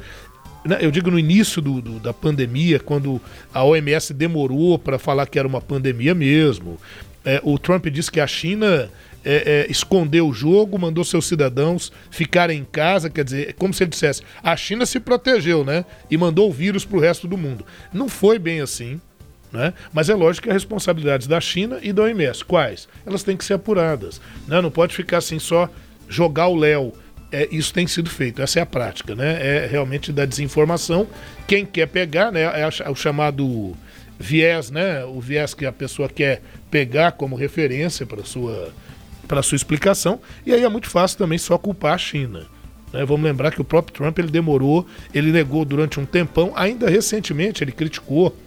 [0.79, 3.21] eu digo no início do, do, da pandemia, quando
[3.53, 6.79] a OMS demorou para falar que era uma pandemia mesmo.
[7.23, 8.89] É, o Trump disse que a China
[9.23, 13.73] é, é, escondeu o jogo, mandou seus cidadãos ficarem em casa, quer dizer, é como
[13.73, 15.83] se ele dissesse, a China se protegeu, né?
[16.09, 17.65] E mandou o vírus para o resto do mundo.
[17.91, 19.01] Não foi bem assim.
[19.51, 19.73] Né?
[19.93, 22.89] Mas é lógico que as responsabilidades da China e da OMS, quais?
[23.05, 24.19] Elas têm que ser apuradas.
[24.47, 24.61] Né?
[24.61, 25.69] Não pode ficar assim só
[26.09, 26.93] jogar o léu
[27.35, 29.65] é, isso tem sido feito, essa é a prática, né?
[29.65, 31.05] É realmente da desinformação.
[31.45, 32.43] Quem quer pegar, né?
[32.43, 33.75] É o chamado
[34.17, 35.03] viés, né?
[35.03, 38.73] O viés que a pessoa quer pegar como referência para sua
[39.27, 40.21] para sua explicação.
[40.45, 42.45] E aí é muito fácil também só culpar a China.
[42.93, 43.03] Né?
[43.03, 47.63] Vamos lembrar que o próprio Trump ele demorou, ele negou durante um tempão, ainda recentemente
[47.63, 48.37] ele criticou,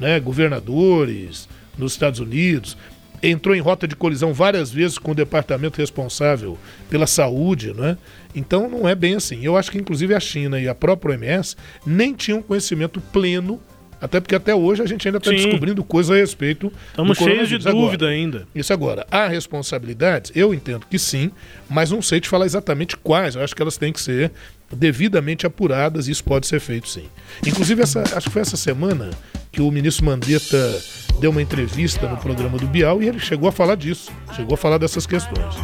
[0.00, 0.18] né?
[0.20, 2.78] Governadores nos Estados Unidos
[3.22, 7.96] entrou em rota de colisão várias vezes com o departamento responsável pela saúde, né?
[8.34, 9.44] Então não é bem assim.
[9.44, 13.60] Eu acho que inclusive a China e a própria OMS nem tinham conhecimento pleno,
[14.00, 16.72] até porque até hoje a gente ainda está descobrindo coisas a respeito.
[16.90, 18.08] Estamos cheios de dúvida agora.
[18.08, 18.48] ainda.
[18.54, 19.06] Isso agora.
[19.10, 20.32] Há responsabilidades?
[20.34, 21.30] Eu entendo que sim,
[21.68, 23.34] mas não sei te falar exatamente quais.
[23.34, 24.32] Eu acho que elas têm que ser
[24.72, 27.04] devidamente apuradas e isso pode ser feito sim.
[27.46, 29.10] Inclusive, essa, acho que foi essa semana
[29.50, 30.82] que o ministro Mandetta
[31.20, 34.58] deu uma entrevista no programa do Bial e ele chegou a falar disso, chegou a
[34.58, 35.54] falar dessas questões.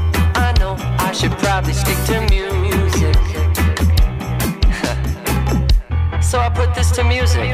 [6.34, 7.48] So I put this to music.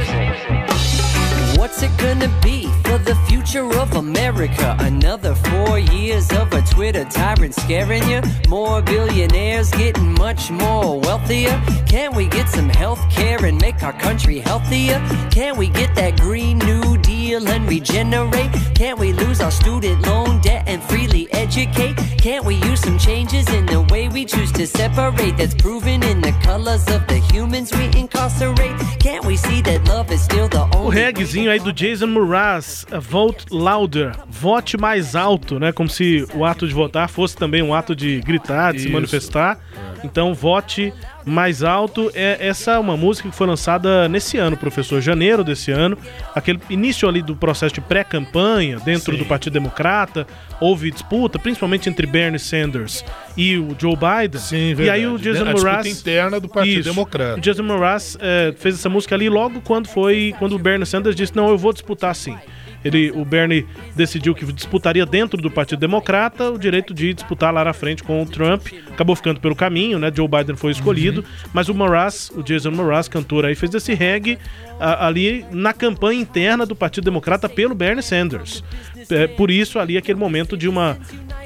[1.59, 4.75] What's it gonna be for the future of America?
[4.79, 8.23] Another four years of a Twitter tyrant scaring you?
[8.49, 11.63] More billionaires getting much more wealthier?
[11.87, 14.99] Can we get some health care and make our country healthier?
[15.31, 18.51] Can we get that Green New Deal and regenerate?
[18.75, 21.97] Can't we lose our student loan debt and freely educate?
[22.19, 25.37] Can't we use some changes in the way we choose to separate?
[25.37, 28.79] That's proven in the colors of the humans we incarcerate.
[28.99, 30.87] Can't we see that love is still the only.
[30.87, 35.73] O reggaezinho aí do Jason Mraz, Vote Louder, vote mais alto, né?
[35.73, 38.89] Como se o ato de votar fosse também um ato de gritar, de Isso.
[38.89, 39.59] se manifestar.
[39.87, 39.90] É.
[40.05, 40.93] Então, vote
[41.25, 42.11] mais alto.
[42.15, 45.97] É essa é uma música que foi lançada nesse ano, professor, janeiro desse ano,
[46.35, 49.19] aquele início ali do processo de pré-campanha dentro Sim.
[49.19, 50.27] do Partido Democrata,
[50.61, 53.05] houve disputa, principalmente entre Bernie Sanders
[53.37, 54.41] e o Joe Biden.
[54.41, 54.87] Sim, verdade.
[54.87, 57.39] E aí o Jason a Mraz interna do Partido isso, Democrata.
[57.39, 61.17] O Jason Mraz é, fez essa música ali logo quando foi quando o Bernie Sanders
[61.17, 62.37] disse não, eu vou disputar sim
[62.85, 67.65] ele, o Bernie decidiu que disputaria dentro do Partido Democrata o direito de disputar lá
[67.65, 68.69] na frente com o Trump.
[68.91, 70.11] Acabou ficando pelo caminho, né?
[70.15, 71.51] Joe Biden foi escolhido, uhum.
[71.53, 74.39] mas o Mraz, o Jason Mraz, cantor aí, fez esse reggae
[74.79, 78.65] a, ali na campanha interna do Partido Democrata pelo Bernie Sanders.
[79.11, 80.99] É, por isso, ali, aquele momento de uma.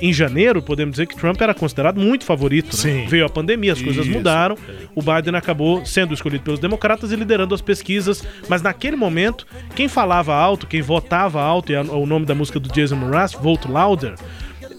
[0.05, 2.77] Em janeiro, podemos dizer que Trump era considerado muito favorito.
[2.87, 3.07] Né?
[3.09, 4.15] Veio a pandemia, as coisas isso.
[4.15, 4.55] mudaram.
[4.95, 8.23] O Biden acabou sendo escolhido pelos democratas e liderando as pesquisas.
[8.47, 12.69] Mas naquele momento, quem falava alto, quem votava alto, e o nome da música do
[12.69, 14.15] Jason Mraz, Vote Louder,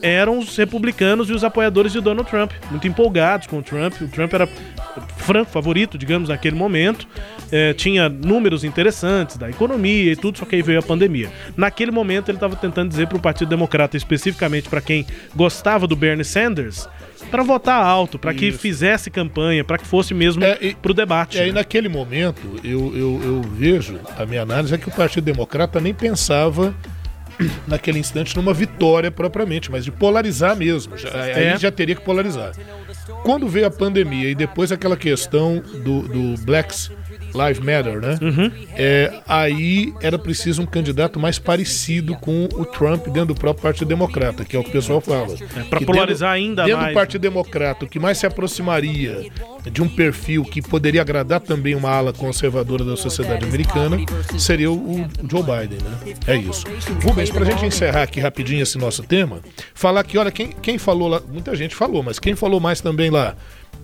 [0.01, 3.93] eram os republicanos e os apoiadores de Donald Trump, muito empolgados com o Trump.
[4.01, 4.47] O Trump era
[5.17, 7.07] franco favorito, digamos, naquele momento.
[7.51, 11.31] É, tinha números interessantes da economia e tudo, só que aí veio a pandemia.
[11.55, 15.05] Naquele momento ele estava tentando dizer para o Partido Democrata, especificamente para quem
[15.35, 16.87] gostava do Bernie Sanders,
[17.29, 21.37] para votar alto, para que fizesse campanha, para que fosse mesmo é, para o debate.
[21.37, 21.55] E aí, né?
[21.55, 25.93] naquele momento, eu, eu, eu vejo, a minha análise é que o Partido Democrata nem
[25.93, 26.75] pensava
[27.67, 30.97] naquele instante numa vitória propriamente, mas de polarizar mesmo.
[30.97, 31.51] Já, é.
[31.51, 32.53] Aí já teria que polarizar.
[33.23, 36.91] Quando veio a pandemia e depois aquela questão do, do Blacks
[37.35, 38.17] Lives Matter, né?
[38.21, 38.51] Uhum.
[38.75, 43.87] É, aí era preciso um candidato mais parecido com o Trump dentro do próprio Partido
[43.87, 45.35] Democrata, que é o que o pessoal fala.
[45.55, 46.85] É, para polarizar dentro, ainda dentro mais.
[46.85, 49.31] Dentro do Partido Democrata, o que mais se aproximaria
[49.71, 53.97] de um perfil que poderia agradar também uma ala conservadora da sociedade americana
[54.37, 56.13] seria o, o Joe Biden, né?
[56.27, 56.65] É isso.
[57.03, 59.41] Rubens, para a gente encerrar aqui rapidinho esse nosso tema,
[59.73, 63.09] falar que, olha, quem, quem falou lá, muita gente falou, mas quem falou mais também
[63.09, 63.35] lá,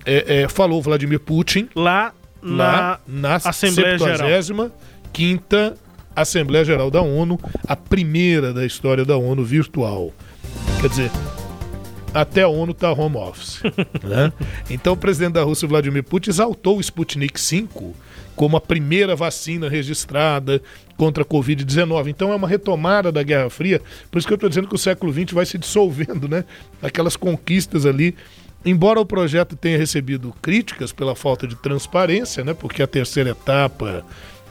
[0.06, 1.70] é, é, falou Vladimir Putin.
[1.76, 4.72] Lá na, na Assembleia Geral.
[5.14, 5.78] quinta
[6.16, 10.12] Assembleia Geral da ONU, a primeira da história da ONU virtual.
[10.82, 11.12] Quer dizer,
[12.14, 13.62] até a ONU está home office.
[14.04, 14.32] né?
[14.70, 17.96] Então o presidente da Rússia, Vladimir Putin, exaltou o Sputnik 5
[18.36, 20.62] como a primeira vacina registrada
[20.98, 22.08] contra a Covid-19.
[22.08, 23.82] Então é uma retomada da Guerra Fria.
[24.10, 26.44] Por isso que eu estou dizendo que o século XX vai se dissolvendo, né?
[26.82, 28.16] Aquelas conquistas ali.
[28.64, 32.53] Embora o projeto tenha recebido críticas pela falta de transparência, né?
[32.53, 34.05] Porque a terceira etapa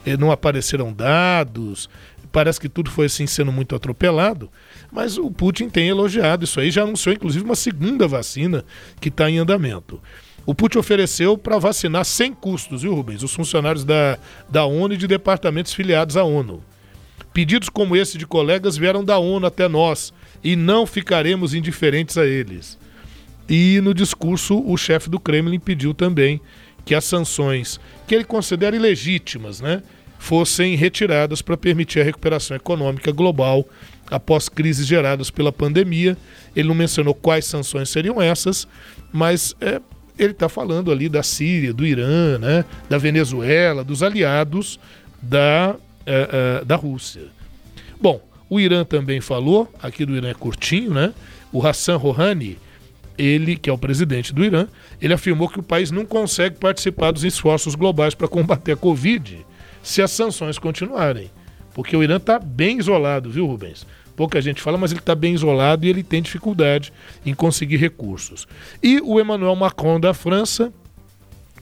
[0.04, 1.88] eh, não apareceram dados,
[2.32, 4.50] parece que tudo foi assim sendo muito atropelado,
[4.90, 8.64] mas o Putin tem elogiado isso aí, já anunciou inclusive uma segunda vacina
[9.00, 10.00] que está em andamento.
[10.46, 13.22] O Putin ofereceu para vacinar sem custos, viu, Rubens?
[13.22, 16.62] Os funcionários da, da ONU e de departamentos filiados à ONU.
[17.32, 22.26] Pedidos como esse de colegas vieram da ONU até nós e não ficaremos indiferentes a
[22.26, 22.78] eles.
[23.50, 26.40] E no discurso, o chefe do Kremlin pediu também
[26.84, 29.82] que as sanções, que ele considera ilegítimas, né,
[30.20, 33.66] fossem retiradas para permitir a recuperação econômica global
[34.08, 36.16] após crises geradas pela pandemia.
[36.54, 38.68] Ele não mencionou quais sanções seriam essas,
[39.12, 39.80] mas é,
[40.16, 44.78] ele está falando ali da Síria, do Irã, né, da Venezuela, dos aliados
[45.20, 45.74] da,
[46.06, 47.22] é, é, da Rússia.
[48.00, 51.12] Bom, o Irã também falou, aqui do Irã é curtinho, né?
[51.52, 52.58] O Hassan Rouhani,
[53.20, 54.66] ele, que é o presidente do Irã,
[55.00, 59.44] ele afirmou que o país não consegue participar dos esforços globais para combater a Covid
[59.82, 61.30] se as sanções continuarem.
[61.74, 63.86] Porque o Irã está bem isolado, viu, Rubens?
[64.20, 66.92] pouca gente fala, mas ele está bem isolado e ele tem dificuldade
[67.24, 68.46] em conseguir recursos.
[68.82, 70.70] E o Emmanuel Macron da França,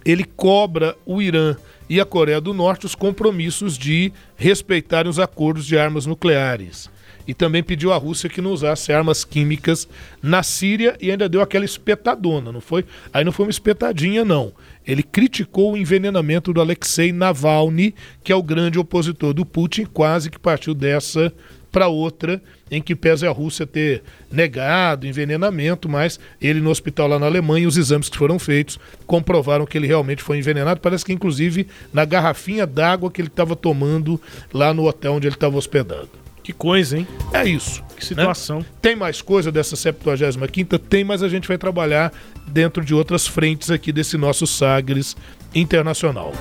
[0.04, 1.54] ele cobra o Irã
[1.88, 6.90] e a Coreia do Norte os compromissos de respeitarem os acordos de armas nucleares.
[7.28, 9.86] E também pediu à Rússia que não usasse armas químicas
[10.22, 12.86] na Síria e ainda deu aquela espetadona, não foi?
[13.12, 14.50] Aí não foi uma espetadinha, não.
[14.86, 20.30] Ele criticou o envenenamento do Alexei Navalny, que é o grande opositor do Putin, quase
[20.30, 21.30] que partiu dessa
[21.70, 24.02] para outra, em que pesa a Rússia ter
[24.32, 29.66] negado envenenamento, mas ele no hospital lá na Alemanha, os exames que foram feitos comprovaram
[29.66, 30.80] que ele realmente foi envenenado.
[30.80, 34.18] Parece que, inclusive, na garrafinha d'água que ele estava tomando
[34.50, 36.08] lá no hotel onde ele estava hospedado.
[36.48, 37.06] Que coisa, hein?
[37.30, 37.84] É isso.
[37.94, 38.60] Que situação.
[38.60, 38.64] Né?
[38.80, 42.10] Tem mais coisa dessa 75 Tem, mas a gente vai trabalhar
[42.46, 45.14] dentro de outras frentes aqui desse nosso Sagres
[45.54, 46.32] Internacional.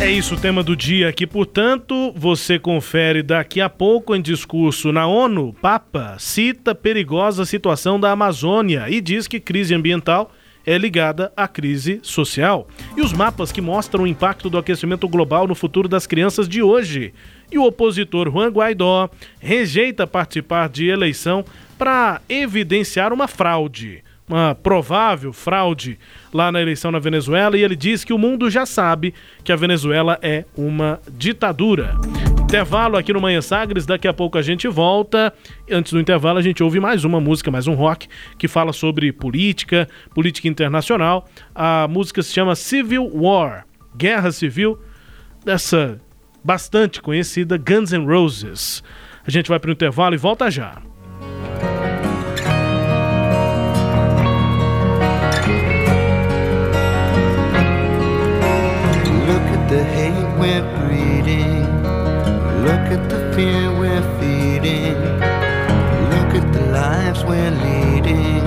[0.00, 4.92] É isso o tema do dia aqui, portanto, você confere daqui a pouco em discurso
[4.92, 5.52] na ONU.
[5.60, 10.30] Papa cita perigosa situação da Amazônia e diz que crise ambiental
[10.64, 12.68] é ligada à crise social.
[12.96, 16.62] E os mapas que mostram o impacto do aquecimento global no futuro das crianças de
[16.62, 17.12] hoje.
[17.50, 19.08] E o opositor Juan Guaidó
[19.40, 21.44] rejeita participar de eleição
[21.78, 25.98] para evidenciar uma fraude uma provável fraude
[26.32, 29.56] lá na eleição na Venezuela e ele diz que o mundo já sabe que a
[29.56, 31.96] Venezuela é uma ditadura.
[32.42, 35.32] Intervalo aqui no Manhã Sagres, daqui a pouco a gente volta.
[35.70, 39.12] Antes do intervalo, a gente ouve mais uma música, mais um rock, que fala sobre
[39.12, 41.28] política, política internacional.
[41.54, 43.66] A música se chama Civil War
[43.96, 44.78] Guerra Civil,
[45.44, 46.00] dessa
[46.44, 48.82] bastante conhecida Guns N' Roses.
[49.26, 50.82] A gente vai para o intervalo e volta já.
[59.74, 61.64] the hate we're breeding.
[62.62, 64.94] Look at the fear we're feeding.
[66.14, 68.44] Look at the lives we're leading.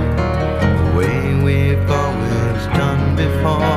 [0.79, 3.76] The way we've always done before.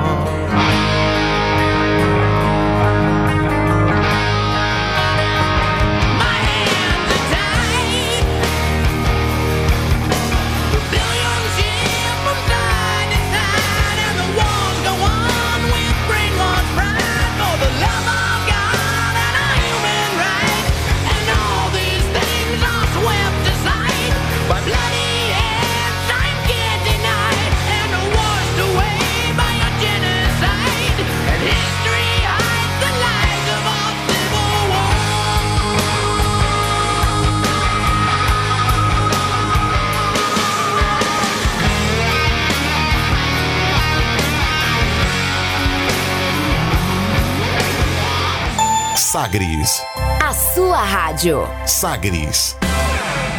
[49.10, 49.82] Sagres.
[50.22, 51.40] A sua rádio.
[51.66, 52.56] Sagres.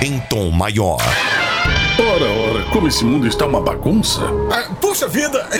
[0.02, 1.00] Em tom maior.
[1.98, 4.20] Ora, ora, como esse mundo está uma bagunça.
[4.52, 5.60] Ah, puxa vida, é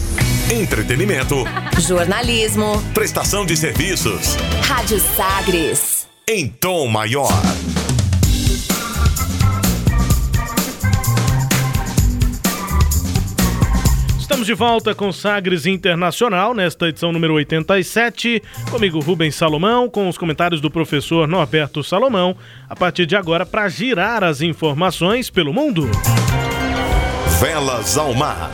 [0.51, 1.45] Entretenimento.
[1.79, 2.83] Jornalismo.
[2.93, 4.35] Prestação de serviços.
[4.67, 6.05] Rádio Sagres.
[6.27, 7.31] Em tom maior.
[14.19, 18.43] Estamos de volta com Sagres Internacional, nesta edição número 87.
[18.69, 22.35] Comigo, Rubens Salomão, com os comentários do professor Norberto Salomão.
[22.67, 25.89] A partir de agora, para girar as informações pelo mundo.
[27.39, 28.51] Velas ao mar.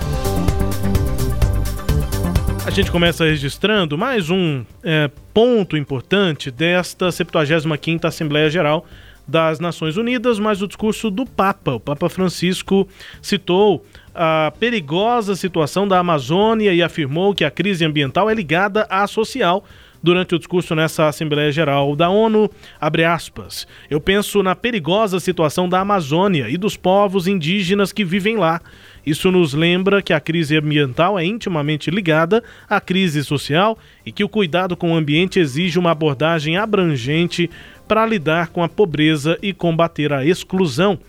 [2.67, 8.85] A gente começa registrando mais um é, ponto importante desta 75ª Assembleia Geral
[9.25, 11.75] das Nações Unidas, mas o discurso do Papa.
[11.75, 12.85] O Papa Francisco
[13.21, 19.07] citou a perigosa situação da Amazônia e afirmou que a crise ambiental é ligada à
[19.07, 19.63] social.
[20.01, 25.79] Durante o discurso nessa Assembleia Geral da ONU, aspas, eu penso na perigosa situação da
[25.79, 28.61] Amazônia e dos povos indígenas que vivem lá.
[29.05, 34.23] Isso nos lembra que a crise ambiental é intimamente ligada à crise social e que
[34.23, 37.49] o cuidado com o ambiente exige uma abordagem abrangente
[37.87, 40.99] para lidar com a pobreza e combater a exclusão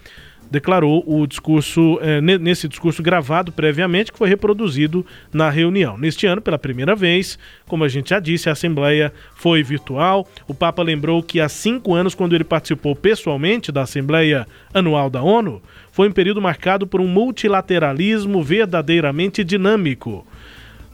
[0.50, 5.98] declarou o discurso eh, nesse discurso gravado previamente que foi reproduzido na reunião.
[5.98, 10.26] Neste ano, pela primeira vez, como a gente já disse, a assembleia foi virtual.
[10.46, 15.22] O Papa lembrou que há cinco anos, quando ele participou pessoalmente da assembleia anual da
[15.22, 20.26] ONU, foi um período marcado por um multilateralismo verdadeiramente dinâmico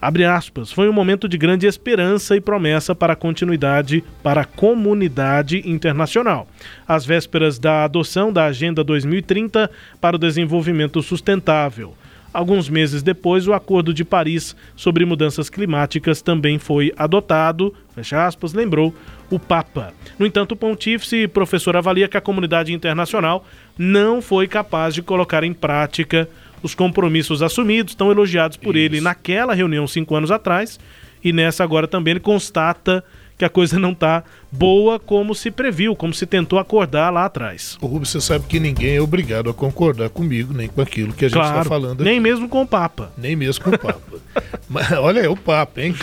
[0.05, 4.45] Abre aspas, foi um momento de grande esperança e promessa para a continuidade para a
[4.45, 6.47] comunidade internacional.
[6.87, 9.71] Às vésperas da adoção da Agenda 2030
[10.03, 11.95] para o Desenvolvimento Sustentável.
[12.35, 18.53] Alguns meses depois, o Acordo de Paris sobre mudanças climáticas também foi adotado, fecha aspas,
[18.53, 18.95] lembrou
[19.31, 19.95] o Papa.
[20.19, 23.47] No entanto, o pontífice professor avalia que a comunidade internacional
[23.79, 26.29] não foi capaz de colocar em prática
[26.65, 28.87] os compromissos assumidos, estão elogiados por Isso.
[28.87, 30.81] ele naquela reunião cinco anos atrás,
[31.23, 33.05] e nessa agora também ele constata
[33.37, 37.77] que a coisa não está boa como se previu, como se tentou acordar lá atrás.
[37.83, 41.27] O Rubens, você sabe que ninguém é obrigado a concordar comigo, nem com aquilo que
[41.27, 42.05] a gente está claro, falando aqui.
[42.05, 43.13] Nem mesmo com o Papa.
[43.19, 44.19] Nem mesmo com o Papa.
[44.67, 45.95] Mas olha aí o Papa, hein?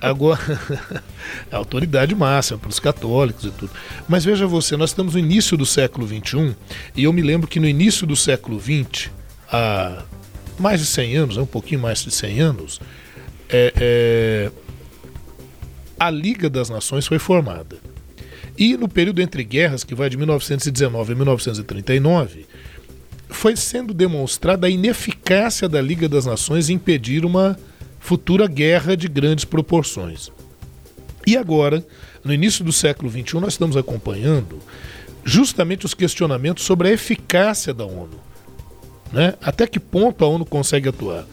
[0.00, 0.40] Agora,
[1.50, 3.72] a autoridade máxima para os católicos e tudo.
[4.06, 6.54] Mas veja você, nós estamos no início do século XXI,
[6.94, 9.10] e eu me lembro que no início do século XX,
[9.50, 10.02] há
[10.58, 12.80] mais de 100 anos, um pouquinho mais de 100 anos,
[13.48, 14.50] é, é,
[15.98, 17.78] a Liga das Nações foi formada.
[18.58, 22.46] E no período entre guerras, que vai de 1919 a 1939,
[23.28, 27.58] foi sendo demonstrada a ineficácia da Liga das Nações em impedir uma
[27.98, 30.30] futura guerra de grandes proporções.
[31.26, 31.84] E agora,
[32.24, 34.60] no início do século XXI, nós estamos acompanhando
[35.24, 38.25] justamente os questionamentos sobre a eficácia da ONU.
[39.16, 39.32] Né?
[39.40, 41.24] Até que ponto a ONU consegue atuar?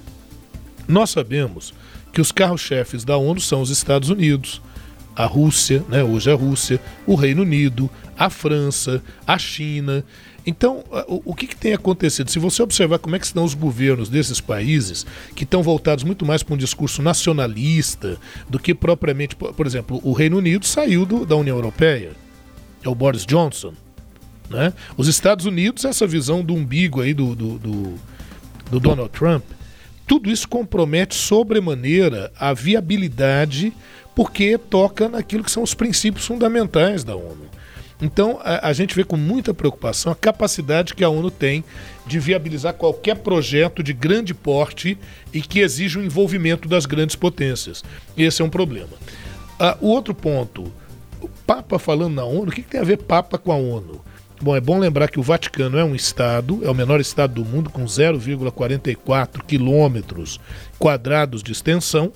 [0.87, 1.73] Nós sabemos
[2.13, 4.61] que os carros-chefes da ONU são os Estados Unidos,
[5.13, 6.01] a Rússia, né?
[6.01, 10.01] hoje a Rússia, o Reino Unido, a França, a China.
[10.45, 12.31] Então, o, que, que, tem acontecido?
[12.31, 15.05] Se você observar como é que estão os governos desses países,
[15.35, 18.17] que estão voltados muito mais para um discurso nacionalista
[18.49, 22.13] do que propriamente, por, por exemplo, o Reino Unido saiu do, da União Europeia,
[22.81, 23.73] é o Boris Johnson.
[24.49, 24.73] Né?
[24.97, 27.95] Os Estados Unidos, essa visão do umbigo aí do, do, do,
[28.69, 29.43] do Donald Trump,
[30.05, 33.73] tudo isso compromete sobremaneira a viabilidade,
[34.15, 37.49] porque toca naquilo que são os princípios fundamentais da ONU.
[38.01, 41.63] Então, a, a, gente vê com muita preocupação a capacidade que a ONU tem
[42.05, 44.97] de viabilizar qualquer projeto de grande porte
[45.33, 47.81] e que exija o envolvimento das grandes potências.
[48.17, 48.91] Esse é um problema.
[49.57, 50.69] Ah, o outro ponto,
[51.21, 54.02] o Papa falando na ONU, o que, que tem a ver Papa com a ONU?
[54.43, 57.45] Bom, é bom lembrar que o Vaticano é um estado, é o menor estado do
[57.45, 60.37] mundo, com 0,44 quilômetros
[60.77, 62.11] quadrados de extensão.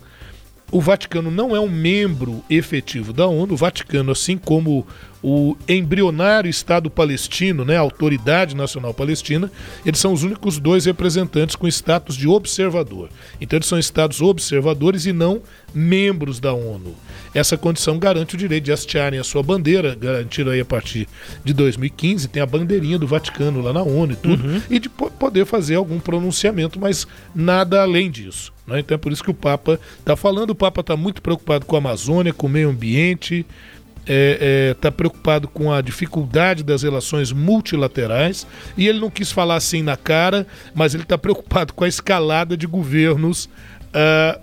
[0.70, 3.54] O Vaticano não é um membro efetivo da ONU.
[3.54, 4.86] O Vaticano, assim como
[5.30, 9.52] o, embrionário Estado palestino, né, a Autoridade Nacional Palestina,
[9.86, 13.10] eles são os únicos dois representantes com status de observador.
[13.42, 15.42] Então eles são estados observadores e não
[15.74, 16.96] membros da ONU.
[17.34, 21.10] Essa condição garante o direito de hastearem a sua bandeira, garantiram aí a partir
[21.44, 24.62] de 2015, tem a bandeirinha do Vaticano lá na ONU e tudo, uhum.
[24.70, 27.06] e de poder fazer algum pronunciamento, mas
[27.36, 28.54] nada além disso.
[28.66, 28.80] Né?
[28.80, 31.76] Então é por isso que o Papa está falando, o Papa está muito preocupado com
[31.76, 33.46] a Amazônia, com o meio ambiente,
[34.08, 38.48] está é, é, tá preocupado com a dificuldade das relações multilaterais
[38.78, 42.56] e ele não quis falar assim na cara, mas ele está preocupado com a escalada
[42.56, 44.40] de governos uh,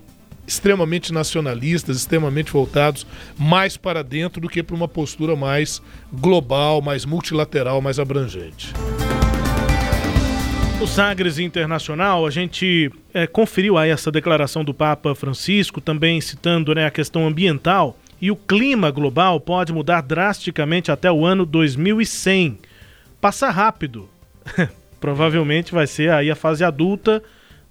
[0.47, 3.07] extremamente nacionalistas, extremamente voltados
[3.39, 5.81] mais para dentro do que para uma postura mais
[6.13, 8.73] global, mais multilateral, mais abrangente.
[10.79, 16.75] No Sagres Internacional, a gente é, conferiu aí essa declaração do Papa Francisco, também citando
[16.75, 22.59] né, a questão ambiental e o clima global pode mudar drasticamente até o ano 2100.
[23.21, 24.09] Passa rápido.
[24.99, 27.23] Provavelmente vai ser aí a fase adulta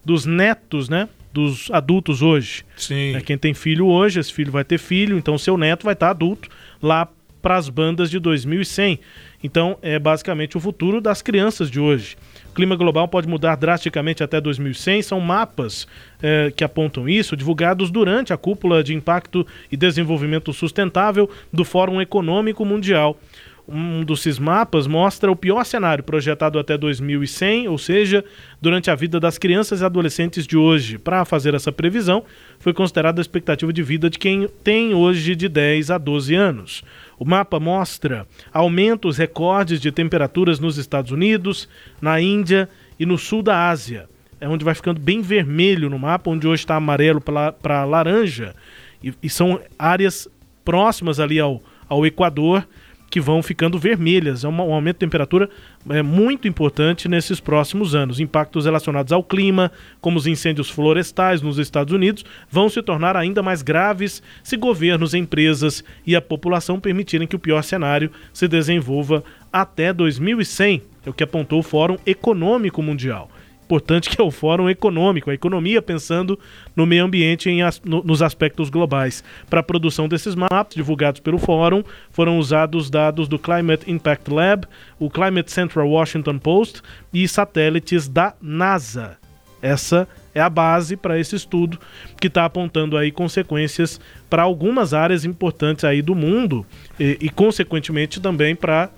[0.06, 1.10] dos netos, né?
[1.34, 2.64] Dos adultos hoje.
[2.78, 3.16] Sim.
[3.16, 6.12] É, quem tem filho hoje, esse filho vai ter filho, então seu neto vai estar
[6.12, 6.48] adulto
[6.80, 7.10] lá
[7.42, 9.00] para as bandas de 2100.
[9.44, 12.16] Então, é basicamente o futuro das crianças de hoje.
[12.54, 15.02] Clima global pode mudar drasticamente até 2100.
[15.02, 15.88] São mapas
[16.22, 22.02] é, que apontam isso, divulgados durante a cúpula de impacto e desenvolvimento sustentável do Fórum
[22.02, 23.18] Econômico Mundial.
[23.66, 28.24] Um desses mapas mostra o pior cenário projetado até 2100, ou seja,
[28.62, 30.98] durante a vida das crianças e adolescentes de hoje.
[30.98, 32.26] Para fazer essa previsão,
[32.60, 36.84] foi considerada a expectativa de vida de quem tem hoje de 10 a 12 anos.
[37.18, 41.70] O mapa mostra aumentos recordes de temperaturas nos Estados Unidos,
[42.02, 44.10] na Índia e no sul da Ásia.
[44.40, 48.56] É onde vai ficando bem vermelho no mapa, onde hoje está amarelo para laranja.
[49.02, 50.28] E, e, são áreas
[50.66, 52.68] próximas ali ao, ao Equador
[53.14, 54.44] que vão ficando vermelhas.
[54.44, 55.48] É um, um aumento de temperatura
[55.88, 58.20] é, muito importante nesses próximos anos.
[58.20, 63.44] Impactos relacionados ao clima, como os incêndios florestais nos Estados Unidos, vão se tornar ainda
[63.44, 69.24] mais graves se governos, empresas e a população permitirem que o pior cenário se desenvolva
[69.52, 73.30] até 2100, é o que apontou o Fórum Econômico Mundial
[73.74, 76.38] importante que é o Fórum Econômico, a economia pensando
[76.76, 79.24] no meio ambiente em as, no, nos aspectos globais.
[79.50, 84.68] Para a produção desses mapas divulgados pelo Fórum, foram usados dados do Climate Impact Lab,
[85.00, 89.18] o Climate Central Washington Post e satélites da NASA.
[89.60, 91.80] Essa é a base para esse estudo
[92.20, 94.00] que está apontando aí consequências
[94.30, 96.64] para algumas áreas importantes aí do mundo
[97.00, 98.92] e, e consequentemente também para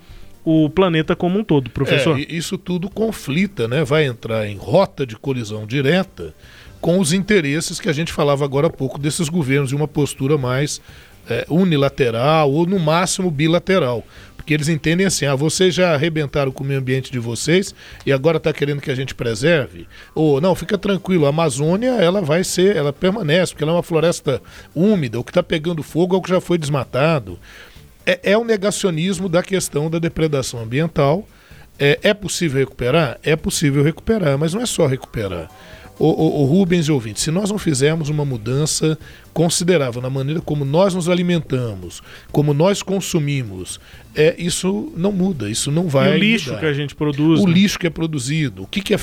[0.48, 2.16] o planeta como um todo, professor.
[2.16, 3.82] É, isso tudo conflita, né?
[3.82, 6.32] Vai entrar em rota de colisão direta
[6.80, 10.38] com os interesses que a gente falava agora há pouco desses governos de uma postura
[10.38, 10.80] mais
[11.28, 14.04] é, unilateral ou no máximo bilateral.
[14.36, 17.74] Porque eles entendem assim, ah, vocês já arrebentaram com o meio ambiente de vocês
[18.06, 19.88] e agora está querendo que a gente preserve?
[20.14, 23.82] Ou não, fica tranquilo, a Amazônia ela vai ser, ela permanece, porque ela é uma
[23.82, 24.40] floresta
[24.72, 27.36] úmida, o que está pegando fogo é o que já foi desmatado
[28.06, 31.26] é, é o negacionismo da questão da depredação ambiental.
[31.78, 33.18] É, é possível recuperar?
[33.22, 35.50] É possível recuperar, mas não é só recuperar.
[35.98, 38.98] O, o, o Rubens e ouvinte, se nós não fizermos uma mudança
[39.32, 43.78] considerável na maneira como nós nos alimentamos, como nós consumimos,
[44.14, 46.14] é, isso não muda, isso não vai.
[46.14, 46.60] E o lixo mudar.
[46.60, 47.40] que a gente produz.
[47.40, 47.52] O né?
[47.52, 48.98] lixo que é produzido, o que, que é,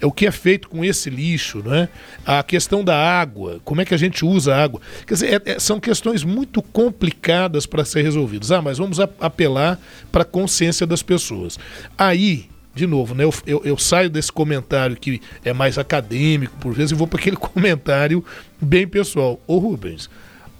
[0.00, 1.88] é, o que é feito com esse lixo, né?
[2.24, 4.80] A questão da água, como é que a gente usa a água.
[5.06, 8.52] Quer dizer, é, é, são questões muito complicadas para ser resolvidas.
[8.52, 9.80] Ah, mas vamos apelar
[10.12, 11.58] para a consciência das pessoas.
[11.96, 16.72] Aí de novo, né, eu, eu, eu, saio desse comentário que é mais acadêmico, por
[16.72, 18.24] vezes, e vou para aquele comentário
[18.60, 19.40] bem pessoal.
[19.46, 20.08] Ô Rubens,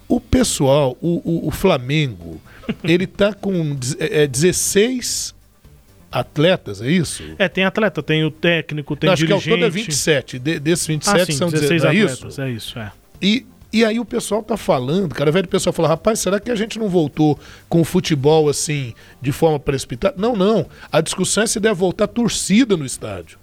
[0.08, 2.40] o pessoal, o, o, o Flamengo,
[2.82, 7.22] ele tá com é, 16 é, atletas, é isso?
[7.38, 9.44] É, tem atleta, tem o técnico, tem Não, acho dirigente.
[9.44, 10.38] que ao todo é 27.
[10.38, 12.50] De, desses 27 ah, sim, são 16 16 atletas, é isso?
[12.50, 12.92] É isso, é.
[13.20, 16.50] E e aí o pessoal tá falando, cara, velho, o pessoal fala, rapaz, será que
[16.50, 17.38] a gente não voltou
[17.68, 20.14] com o futebol assim, de forma precipitada?
[20.16, 20.66] Não, não.
[20.90, 23.38] A discussão é se deve voltar torcida no estádio.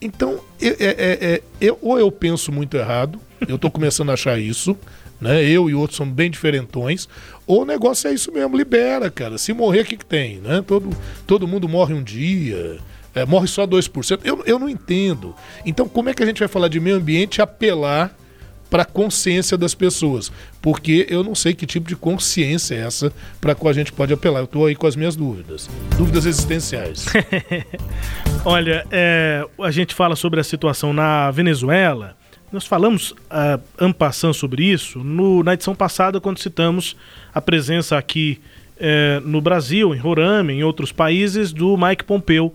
[0.00, 4.38] Então, é, é, é, eu, ou eu penso muito errado, eu tô começando a achar
[4.38, 4.76] isso,
[5.20, 5.44] né?
[5.44, 7.08] Eu e outros são bem diferentões,
[7.46, 9.38] ou o negócio é isso mesmo, libera, cara.
[9.38, 10.62] Se morrer, o que, que tem, né?
[10.64, 10.90] Todo,
[11.26, 12.78] todo mundo morre um dia.
[13.14, 14.20] É, morre só 2%.
[14.24, 15.34] Eu, eu não entendo.
[15.66, 18.16] Então, como é que a gente vai falar de meio ambiente apelar
[18.72, 23.12] para a consciência das pessoas, porque eu não sei que tipo de consciência é essa
[23.38, 24.40] para qual a gente pode apelar.
[24.40, 25.68] Eu estou aí com as minhas dúvidas,
[25.98, 27.04] dúvidas existenciais.
[28.46, 32.16] Olha, é, a gente fala sobre a situação na Venezuela.
[32.50, 36.96] Nós falamos uh, sobre isso no, na edição passada, quando citamos
[37.34, 38.40] a presença aqui
[38.78, 42.54] é, no Brasil, em Roraima, em outros países, do Mike Pompeo.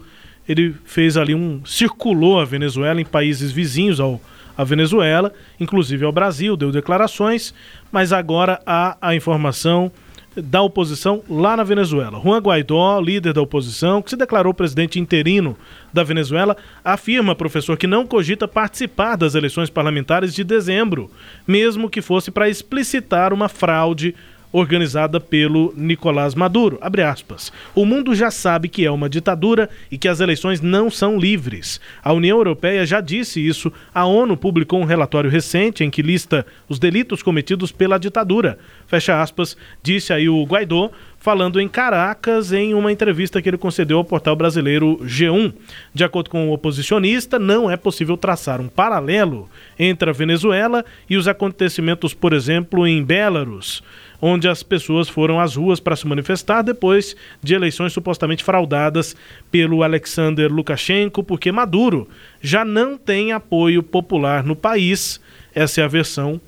[0.49, 1.63] Ele fez ali um.
[1.63, 4.19] circulou a Venezuela em países vizinhos ao,
[4.57, 7.53] à Venezuela, inclusive ao Brasil, deu declarações,
[7.91, 9.91] mas agora há a informação
[10.35, 12.19] da oposição lá na Venezuela.
[12.19, 15.57] Juan Guaidó, líder da oposição, que se declarou presidente interino
[15.91, 21.09] da Venezuela, afirma, professor, que não cogita participar das eleições parlamentares de dezembro,
[21.47, 24.13] mesmo que fosse para explicitar uma fraude
[24.59, 26.77] organizada pelo Nicolás Maduro.
[26.81, 27.51] Abre aspas.
[27.75, 31.79] O mundo já sabe que é uma ditadura e que as eleições não são livres.
[32.03, 33.71] A União Europeia já disse isso.
[33.93, 38.57] A ONU publicou um relatório recente em que lista os delitos cometidos pela ditadura.
[38.87, 40.89] Fecha aspas, disse aí o Guaidó,
[41.19, 45.53] falando em Caracas em uma entrevista que ele concedeu ao portal brasileiro G1.
[45.93, 51.17] De acordo com o oposicionista, não é possível traçar um paralelo entre a Venezuela e
[51.17, 53.83] os acontecimentos, por exemplo, em Belarus
[54.21, 59.15] onde as pessoas foram às ruas para se manifestar depois de eleições supostamente fraudadas
[59.51, 62.07] pelo Alexander Lukashenko, porque Maduro
[62.41, 65.19] já não tem apoio popular no país.
[65.53, 66.41] Essa é a versão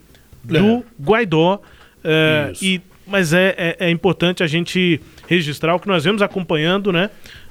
[0.44, 0.84] do é.
[1.02, 1.62] Guaidó.
[2.04, 6.92] É, e, mas é, é, é importante a gente registrar o que nós vemos acompanhando,
[6.92, 7.10] né?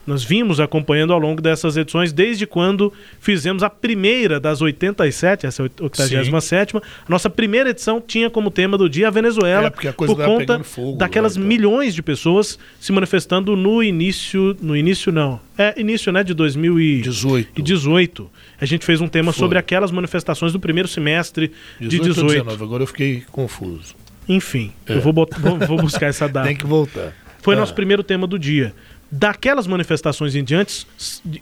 [0.08, 2.90] Nós vimos acompanhando ao longo dessas edições, desde quando
[3.20, 6.76] fizemos a primeira das 87, essa é a 87.
[6.78, 10.64] A nossa primeira edição tinha como tema do dia a Venezuela, é, a por conta
[10.64, 11.48] fogo, daquelas né, então.
[11.48, 14.56] milhões de pessoas se manifestando no início.
[14.62, 15.38] No início, não.
[15.58, 17.60] É início né, de 2018.
[17.60, 18.30] 18.
[18.58, 19.40] A gente fez um tema Foi.
[19.40, 22.32] sobre aquelas manifestações do primeiro semestre 18 de 18.
[22.44, 23.94] 19, agora eu fiquei confuso.
[24.26, 24.94] Enfim, é.
[24.94, 26.46] eu vou, botar, vou, vou buscar essa data.
[26.46, 27.12] Tem que voltar.
[27.42, 27.58] Foi ah.
[27.58, 28.74] nosso primeiro tema do dia.
[29.10, 30.86] Daquelas manifestações em diante,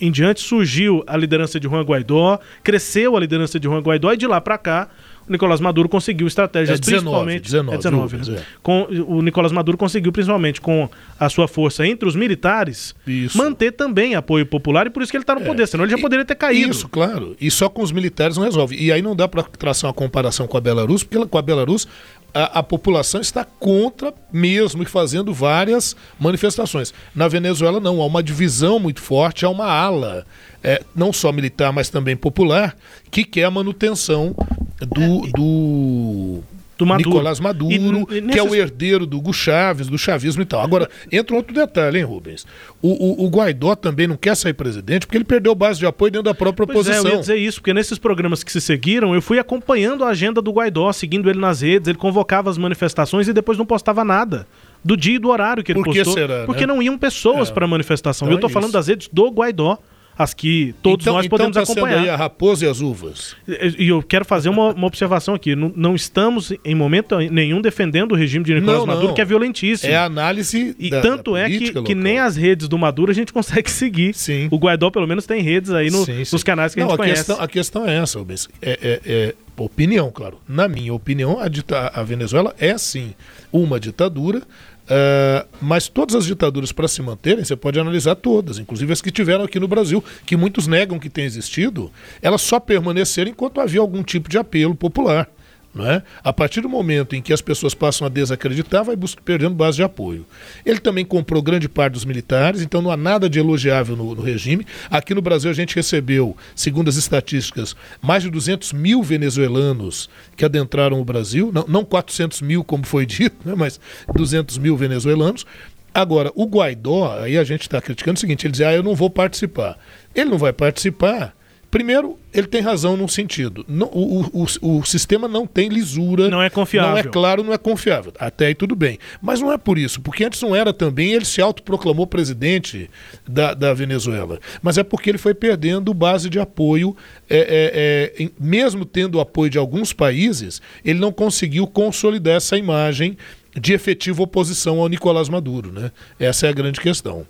[0.01, 4.17] em diante surgiu a liderança de Juan Guaidó, cresceu a liderança de Juan Guaidó e
[4.17, 4.89] de lá para cá
[5.29, 8.39] o Nicolás Maduro conseguiu estratégias é 19, principalmente 19, é 19 né?
[8.39, 8.43] é.
[8.63, 10.89] com o Nicolás Maduro conseguiu principalmente com
[11.19, 13.37] a sua força entre os militares isso.
[13.37, 15.45] manter também apoio popular e por isso que ele está no é.
[15.45, 16.71] poder, senão ele já poderia ter caído.
[16.71, 17.37] Isso, claro.
[17.41, 18.77] E só com os militares não resolve.
[18.77, 21.89] E aí não dá para traçar uma comparação com a Belarus, porque com a Belarus
[22.33, 26.93] a, a, população está contra mesmo e fazendo várias manifestações.
[27.15, 30.27] Na Venezuela, não, há uma divisão muito forte, há uma ala,
[30.63, 32.77] é, não só militar, mas também popular,
[33.11, 34.35] que quer a manutenção
[34.81, 36.43] do, do
[36.77, 37.11] do Maduro.
[37.11, 38.31] Nicolás Maduro, e, nesses...
[38.33, 40.61] que é o herdeiro do Hugo Chaves, do chavismo e tal.
[40.61, 42.47] Agora, entra um outro detalhe, hein, Rubens?
[42.83, 46.13] O, o, o, Guaidó também não quer sair presidente porque ele perdeu base de apoio
[46.13, 47.07] dentro da própria pois oposição.
[47.07, 50.09] É, eu ia dizer isso, porque nesses programas que se seguiram, eu fui acompanhando a
[50.09, 54.05] agenda do Guaidó, seguindo ele nas redes, ele convocava as manifestações e depois não postava
[54.05, 54.47] nada
[54.85, 56.15] do dia e do horário que ele Por que postou.
[56.15, 56.73] Será, porque né?
[56.73, 57.53] não iam pessoas é.
[57.53, 58.29] para a manifestação.
[58.29, 59.79] Então eu estou é falando das redes do Guaidó
[60.19, 62.01] as que todos então, nós então podemos tá acompanhar.
[62.01, 63.37] Aí a raposa e as uvas.
[63.79, 65.55] E eu quero fazer uma, uma observação aqui.
[65.55, 69.15] Não, não, estamos em momento nenhum defendendo o regime de Nicolás não, Maduro, não.
[69.15, 69.93] que é violentíssimo.
[69.93, 70.75] É a análise.
[70.79, 73.69] E da, tanto da é que, que, nem as redes do Maduro a gente consegue
[73.71, 74.15] seguir.
[74.15, 74.49] Sim.
[74.51, 76.35] O Guaidó, pelo menos, tem redes aí no, sim, sim.
[76.35, 77.25] nos canais que não, a gente a conhece.
[77.27, 78.49] Questão, a questão é essa, Rubens.
[78.63, 80.39] É, é, é opinião, claro.
[80.49, 83.15] Na minha opinião, a, a Venezuela é sim
[83.53, 84.43] uma ditadura
[84.87, 89.11] Uh, mas todas as ditaduras, para se manterem, você pode analisar todas, inclusive as que
[89.11, 91.91] tiveram aqui no Brasil, que muitos negam que tenha existido,
[92.23, 95.29] elas só permaneceram enquanto havia algum tipo de apelo popular.
[95.77, 96.03] Não é?
[96.25, 99.83] A partir do momento em que as pessoas passam a desacreditar, vai perdendo base de
[99.83, 100.25] apoio.
[100.65, 104.23] Ele também comprou grande parte dos militares, então não há nada de elogiável no, no,
[104.23, 104.67] regime.
[104.91, 110.47] Aqui no Brasil a gente recebeu, segundo as estatísticas, mais de 200 mil venezuelanos que
[110.47, 113.79] adentraram o Brasil, não, não 400 mil como foi dito, né, mas
[114.15, 115.45] 200 mil venezuelanos.
[115.93, 118.95] Agora, o Guaidó, aí a gente está criticando o seguinte, ele diz, ah, eu não
[118.95, 119.79] vou participar.
[120.15, 121.36] Ele não vai participar
[121.71, 123.65] Primeiro, ele tem razão num sentido.
[123.69, 126.31] Não, o, o, o, sistema não tem lisura.
[126.31, 126.91] Não é confiável.
[126.91, 128.13] Não é claro, não é confiável.
[128.19, 128.99] Até aí tudo bem.
[129.21, 132.89] Mas não é por isso, porque antes não era também, ele se autoproclamou presidente
[133.29, 134.39] da, da Venezuela.
[134.63, 136.97] Mas é porque ele foi perdendo base de apoio,
[137.29, 142.57] é, é, é, mesmo tendo o apoio de alguns países, ele não conseguiu consolidar essa
[142.57, 143.17] imagem
[143.59, 145.73] de efetiva oposição ao Nicolás Maduro.
[145.73, 145.91] Né?
[146.19, 147.27] Essa é a grande questão.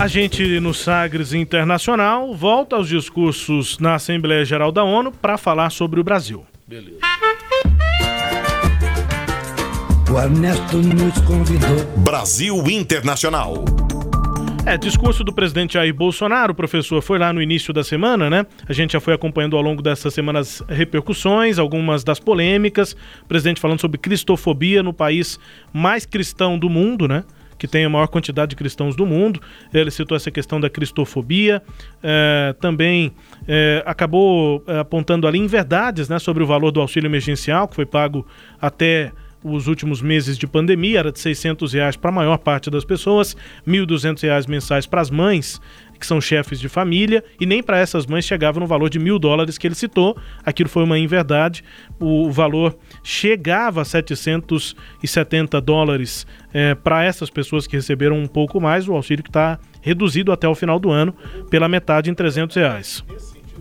[0.00, 5.70] A gente no Sagres Internacional volta aos discursos na Assembleia Geral da ONU para falar
[5.70, 6.46] sobre o Brasil.
[6.68, 6.98] Beleza.
[10.08, 11.84] O Ernesto nos convidou.
[11.96, 13.64] Brasil Internacional.
[14.64, 18.46] É, discurso do presidente Jair Bolsonaro, o professor, foi lá no início da semana, né?
[18.68, 22.92] A gente já foi acompanhando ao longo dessas semanas repercussões, algumas das polêmicas.
[23.22, 25.40] O presidente falando sobre cristofobia no país
[25.72, 27.24] mais cristão do mundo, né?
[27.58, 29.40] Que tem a maior quantidade de cristãos do mundo.
[29.72, 31.62] Ele citou essa questão da cristofobia,
[32.02, 33.12] é, também
[33.46, 37.86] é, acabou é, apontando ali inverdades né, sobre o valor do auxílio emergencial, que foi
[37.86, 38.26] pago
[38.60, 42.84] até os últimos meses de pandemia, era de 600 reais para a maior parte das
[42.84, 43.36] pessoas,
[43.66, 45.60] 1.200 reais mensais para as mães,
[45.98, 49.18] que são chefes de família, e nem para essas mães chegava no valor de mil
[49.18, 50.16] dólares que ele citou.
[50.44, 51.64] Aquilo foi uma inverdade.
[51.98, 52.76] O valor
[53.08, 59.24] chegava a 770 dólares é, para essas pessoas que receberam um pouco mais, o auxílio
[59.24, 61.14] que está reduzido até o final do ano
[61.48, 63.02] pela metade em 300 reais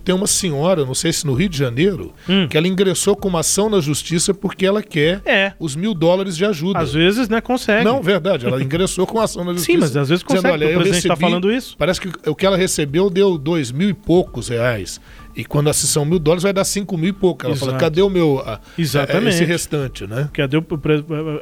[0.08, 2.48] tem uma senhora, não sei se no Rio de Janeiro, hum.
[2.48, 5.52] que ela ingressou com uma ação na justiça porque ela quer é.
[5.60, 6.80] os mil dólares de ajuda.
[6.80, 7.84] Às vezes, né, consegue.
[7.84, 9.74] Não, verdade, ela ingressou com ação na justiça.
[9.74, 11.76] Sim, mas às vezes consegue, dizendo, olha, o presidente está falando isso.
[11.78, 15.02] Parece que o que ela recebeu deu dois mil e poucos reais.
[15.38, 17.46] E quando a são mil dólares, vai dar cinco mil e pouco.
[17.46, 17.68] Ela Exato.
[17.68, 18.40] fala, cadê o meu.
[18.40, 19.36] A, Exatamente.
[19.36, 20.28] esse restante, né?
[20.34, 20.58] Cadê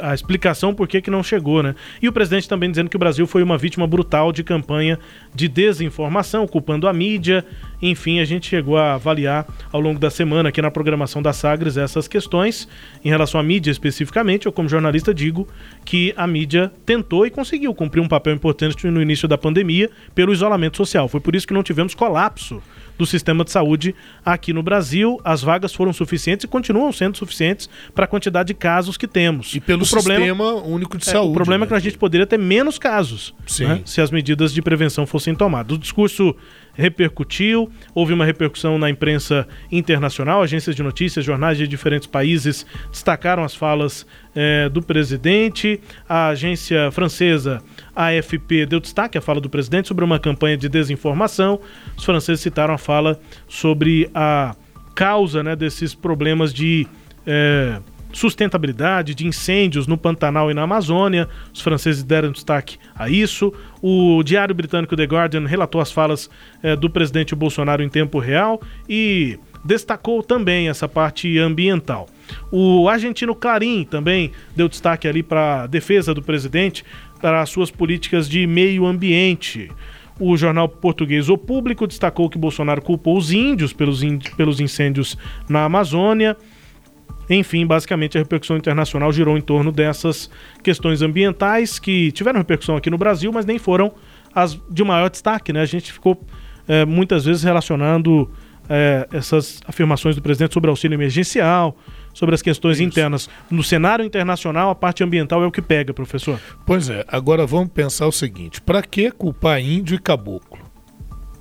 [0.02, 1.74] a explicação por que, que não chegou, né?
[2.02, 5.00] E o presidente também dizendo que o Brasil foi uma vítima brutal de campanha
[5.34, 7.46] de desinformação, culpando a mídia.
[7.82, 11.78] Enfim, a gente chegou a avaliar ao longo da semana aqui na programação da Sagres
[11.78, 12.68] essas questões
[13.04, 14.46] em relação à mídia especificamente.
[14.46, 15.48] Eu, como jornalista, digo
[15.86, 20.34] que a mídia tentou e conseguiu cumprir um papel importante no início da pandemia pelo
[20.34, 21.08] isolamento social.
[21.08, 22.62] Foi por isso que não tivemos colapso
[22.98, 25.20] do sistema de saúde aqui no Brasil.
[25.24, 29.54] As vagas foram suficientes e continuam sendo suficientes para a quantidade de casos que temos.
[29.54, 31.32] E pelo o problema, sistema único de é, saúde.
[31.32, 31.68] O problema né?
[31.68, 35.36] é que a gente poderia ter menos casos né, se as medidas de prevenção fossem
[35.36, 35.76] tomadas.
[35.76, 36.36] O discurso
[36.74, 43.44] repercutiu, houve uma repercussão na imprensa internacional, agências de notícias, jornais de diferentes países destacaram
[43.44, 47.64] as falas eh, do presidente, a agência francesa
[47.96, 51.60] a AFP deu destaque à fala do presidente sobre uma campanha de desinformação.
[51.96, 54.56] Os franceses citaram a fala sobre a
[54.94, 56.88] causa né, desses problemas de
[57.26, 57.80] é,
[58.16, 61.28] sustentabilidade, de incêndios no Pantanal e na Amazônia.
[61.54, 63.54] Os franceses deram destaque a isso.
[63.82, 66.30] O diário britânico The Guardian relatou as falas
[66.64, 72.08] é, do presidente Bolsonaro em tempo real e destacou também essa parte ambiental.
[72.52, 76.86] O argentino Clarim também deu destaque ali para a defesa do presidente
[77.22, 79.70] para as suas políticas de meio ambiente.
[80.20, 84.02] O jornal português O Público destacou que Bolsonaro culpou os índios pelos,
[84.38, 85.18] pelos incêndios
[85.50, 86.38] na Amazônia.
[87.30, 90.30] Enfim, basicamente a repercussão internacional girou em torno dessas
[90.64, 93.94] questões ambientais que tiveram repercussão aqui no Brasil, mas nem foram
[94.34, 95.62] as de maior destaque, né?
[95.62, 96.22] A gente ficou
[96.68, 98.30] é, muitas vezes relacionando
[98.70, 101.78] é, essas afirmações do presidente sobre auxílio emergencial,
[102.14, 102.84] sobre as questões Isso.
[102.84, 103.30] internas.
[103.50, 106.40] No cenário internacional, a parte ambiental é o que pega, professor.
[106.66, 107.04] Pois é.
[107.08, 110.66] Agora vamos pensar o seguinte: para que culpar índio e caboclo?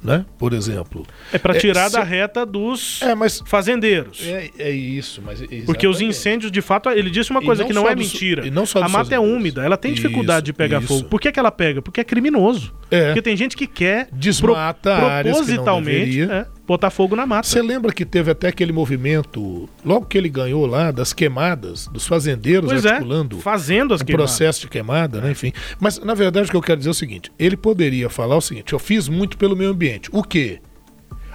[0.04, 0.26] né?
[0.38, 1.06] Por exemplo.
[1.32, 4.20] É para tirar é, da reta dos é, mas, fazendeiros.
[4.22, 5.64] É, é isso, mas exatamente.
[5.64, 8.44] porque os incêndios, de fato, ele disse uma coisa que não é mentira.
[8.50, 10.88] Não a mata é úmida, ela tem dificuldade isso, de pegar isso.
[10.88, 11.04] fogo.
[11.08, 11.80] Por que, que ela pega?
[11.80, 12.74] Porque é criminoso.
[12.90, 13.06] É.
[13.06, 17.46] Porque tem gente que quer desmata pro, propositalmente é, botar fogo na mata.
[17.46, 22.06] Você lembra que teve até aquele movimento, logo que ele ganhou lá, das queimadas, dos
[22.06, 23.38] fazendeiros pois é, articulando.
[23.38, 25.30] É, fazendo as um processo de queimada, né?
[25.30, 25.52] Enfim.
[25.78, 28.40] Mas, na verdade, o que eu quero dizer é o seguinte: ele poderia falar o
[28.40, 30.08] seguinte: eu fiz muito pelo meio ambiente.
[30.12, 30.60] O quê?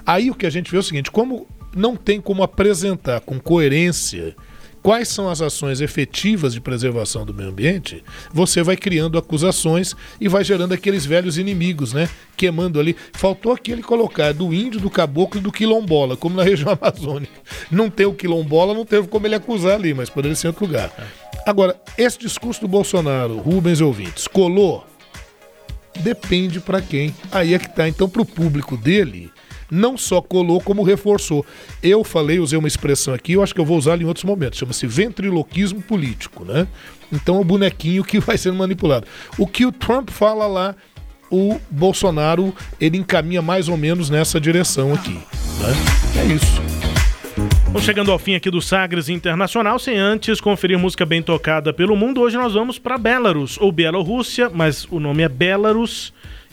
[0.06, 3.40] Aí o que a gente vê é o seguinte: como não tem como apresentar com
[3.40, 4.36] coerência
[4.82, 10.28] quais são as ações efetivas de preservação do meio ambiente, você vai criando acusações e
[10.28, 12.10] vai gerando aqueles velhos inimigos, né?
[12.36, 12.96] Queimando ali.
[13.14, 17.34] Faltou aquele colocar do índio, do caboclo e do quilombola, como na região amazônica.
[17.70, 20.92] Não tem o quilombola, não teve como ele acusar ali, mas poderia ser outro lugar.
[21.46, 24.86] Agora, esse discurso do Bolsonaro, Rubens ouvintes, colou?
[26.00, 27.14] Depende para quem.
[27.32, 27.88] Aí é que tá.
[27.88, 29.32] Então, para o público dele,
[29.72, 31.46] não só colou, como reforçou.
[31.82, 34.60] Eu falei, usei uma expressão aqui, eu acho que eu vou usar em outros momentos,
[34.60, 36.68] chama-se ventriloquismo político, né?
[37.12, 39.08] Então é o bonequinho que vai sendo manipulado.
[39.38, 40.76] O que o Trump fala lá,
[41.32, 46.22] o Bolsonaro, ele encaminha mais ou menos nessa direção aqui, né?
[46.22, 46.70] É isso.
[47.66, 51.96] Vamos chegando ao fim aqui do Sagres Internacional, sem antes conferir música bem tocada pelo
[51.96, 52.20] mundo.
[52.20, 56.12] Hoje nós vamos para Belarus, ou Bielorrússia, mas o nome é Belarus.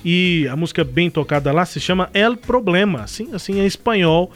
[0.09, 3.02] E a música bem tocada lá se chama El Problema.
[3.02, 4.30] Assim, assim é espanhol.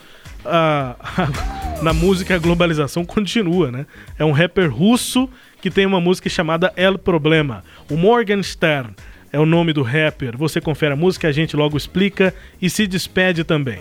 [1.80, 3.86] Na música a globalização continua, né?
[4.18, 5.30] É um rapper russo
[5.62, 7.62] que tem uma música chamada El Problema.
[7.88, 8.96] O Morgan Stern
[9.32, 10.36] é o nome do rapper.
[10.36, 13.78] Você confere a música, a gente logo explica e se despede também.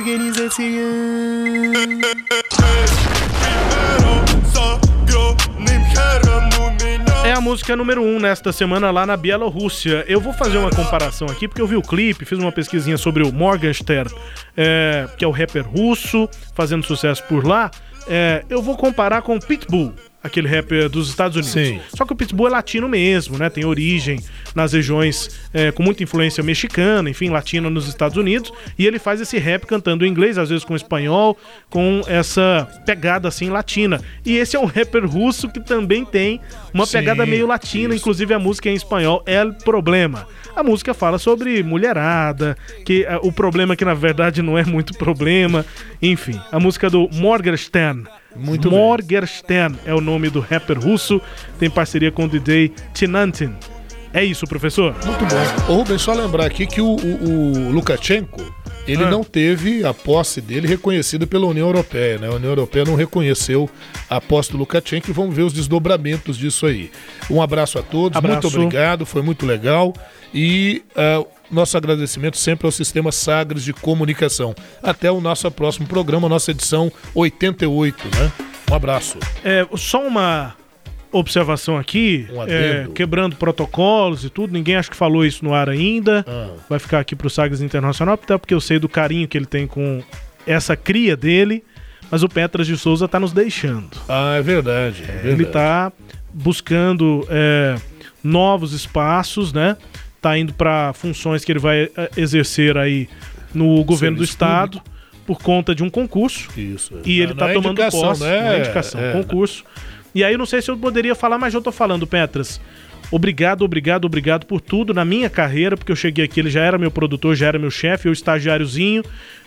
[7.24, 10.04] É a música número 1 um nesta semana lá na Bielorrússia.
[10.08, 13.22] Eu vou fazer uma comparação aqui, porque eu vi o clipe, fiz uma pesquisinha sobre
[13.22, 14.10] o Morgenstern,
[14.56, 17.70] é, que é o rapper russo, fazendo sucesso por lá.
[18.08, 21.52] É, eu vou comparar com o Pitbull aquele rapper dos Estados Unidos.
[21.52, 21.80] Sim.
[21.94, 23.48] Só que o Pitbull é latino mesmo, né?
[23.48, 24.20] Tem origem
[24.54, 28.52] nas regiões é, com muita influência mexicana, enfim, latina nos Estados Unidos.
[28.78, 31.36] E ele faz esse rap cantando em inglês, às vezes com espanhol,
[31.68, 34.00] com essa pegada assim latina.
[34.24, 36.40] E esse é um rapper russo que também tem
[36.72, 40.26] uma Sim, pegada meio latina, inclusive a música é em espanhol El Problema.
[40.54, 44.94] A música fala sobre mulherada, que é, o problema que na verdade não é muito
[44.94, 45.64] problema.
[46.02, 48.04] Enfim, a música do Morgenstern.
[48.36, 51.20] Muito Morgenstern é o nome do rapper russo,
[51.58, 53.54] tem parceria com o DJ Tinantin.
[54.12, 54.94] É isso, professor?
[55.06, 55.72] Muito bom.
[55.72, 58.40] Ô Rubens, só lembrar aqui que o, o, o Lukashenko,
[58.86, 59.10] ele Ah.
[59.10, 62.26] não teve a posse dele reconhecida pela União Europeia, né?
[62.26, 63.70] A União Europeia não reconheceu
[64.08, 66.90] a posse do Lukashenko e vamos ver os desdobramentos disso aí.
[67.30, 68.42] Um abraço a todos, Abraço.
[68.42, 69.94] muito obrigado, foi muito legal
[70.34, 74.54] e ah, nosso agradecimento sempre ao Sistema Sagres de Comunicação.
[74.82, 78.32] Até o nosso próximo programa, nossa edição 88, né?
[78.70, 79.18] Um abraço.
[79.44, 80.54] É, só uma
[81.12, 85.68] observação aqui, Um é, quebrando protocolos e tudo, ninguém acho que falou isso no ar
[85.68, 86.24] ainda.
[86.28, 86.50] Ah.
[86.68, 89.66] Vai ficar aqui pro Sagres Internacional, até porque eu sei do carinho que ele tem
[89.66, 90.02] com
[90.46, 91.64] essa cria dele,
[92.10, 93.90] mas o Petras de Souza tá nos deixando.
[94.08, 95.02] Ah, é verdade.
[95.08, 95.50] é Ele verdade.
[95.52, 95.92] tá
[96.32, 97.74] buscando é,
[98.22, 99.76] novos espaços, né?
[100.20, 103.08] Tá indo para funções que ele vai é, exercer aí
[103.54, 104.82] no governo do Serviço estado
[105.26, 106.48] por conta de um concurso.
[106.58, 106.94] Isso.
[107.04, 108.22] E ele Não tá é tomando posse.
[108.22, 108.56] né?
[108.56, 109.12] É indicação, É.
[109.12, 109.64] concurso.
[110.14, 112.60] E aí eu não sei se eu poderia falar, mas eu tô falando, Petras.
[113.12, 116.78] Obrigado, obrigado, obrigado por tudo na minha carreira, porque eu cheguei aqui, ele já era
[116.78, 119.02] meu produtor, já era meu chefe, eu estagiáriozinho,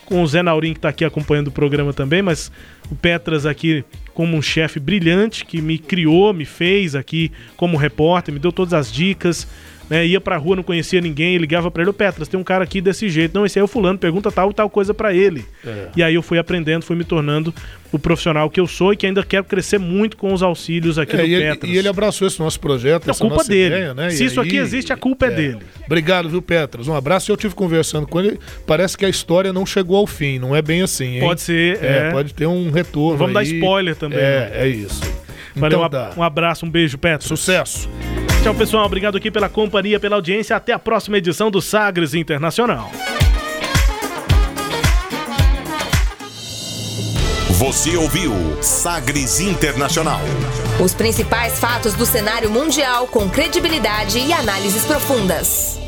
[0.06, 2.52] com o Zé Naurim que tá aqui acompanhando o programa também, mas
[2.92, 8.34] o Petras aqui como um chefe brilhante que me criou, me fez aqui como repórter,
[8.34, 9.48] me deu todas as dicas,
[9.94, 10.06] né?
[10.08, 12.82] Ia pra rua, não conhecia ninguém, ligava pra ele, ô Petras, tem um cara aqui
[12.82, 13.34] desse jeito.
[13.36, 15.46] Não, esse aí é o fulano, pergunta tal tal coisa pra ele.
[15.66, 15.88] É.
[15.96, 17.54] E aí eu fui aprendendo, fui me tornando
[17.92, 21.16] o profissional que eu sou e que ainda quero crescer muito com os auxílios aqui
[21.16, 21.72] É, do e, ele, Petras.
[21.72, 23.76] e ele abraçou esse nosso projeto, É essa culpa nossa dele.
[23.76, 24.10] ideia, né?
[24.10, 25.60] Se E isso aqui aí- existe, a culpa é, dele.
[25.86, 26.88] Obrigado, viu, Petras?
[26.88, 27.32] Um abraço.
[27.32, 28.40] Eu tive conversando com ele.
[28.66, 30.40] Parece que a história não chegou ao fim.
[30.40, 31.20] Não é bem assim, hein?
[31.20, 32.10] Pode ser, é.
[32.12, 33.18] Pode ter um retorno.
[33.18, 33.54] Vamos dar aí.
[33.54, 34.52] spoiler também, É, né?
[34.54, 35.02] é isso.
[35.56, 36.12] Valeu, Então um, dá.
[36.18, 37.26] um abraço, um beijo, Petras.
[37.28, 37.88] Sucesso.
[38.44, 38.86] Tchau, pessoal.
[38.86, 40.54] Obrigado aqui pela companhia, pela audiência.
[40.54, 42.92] Até a próxima edição do Sagres Internacional.
[47.52, 50.20] Você ouviu Sagres Internacional.
[50.84, 55.80] Os principais fatos do cenário mundial com credibilidade e análises profundas.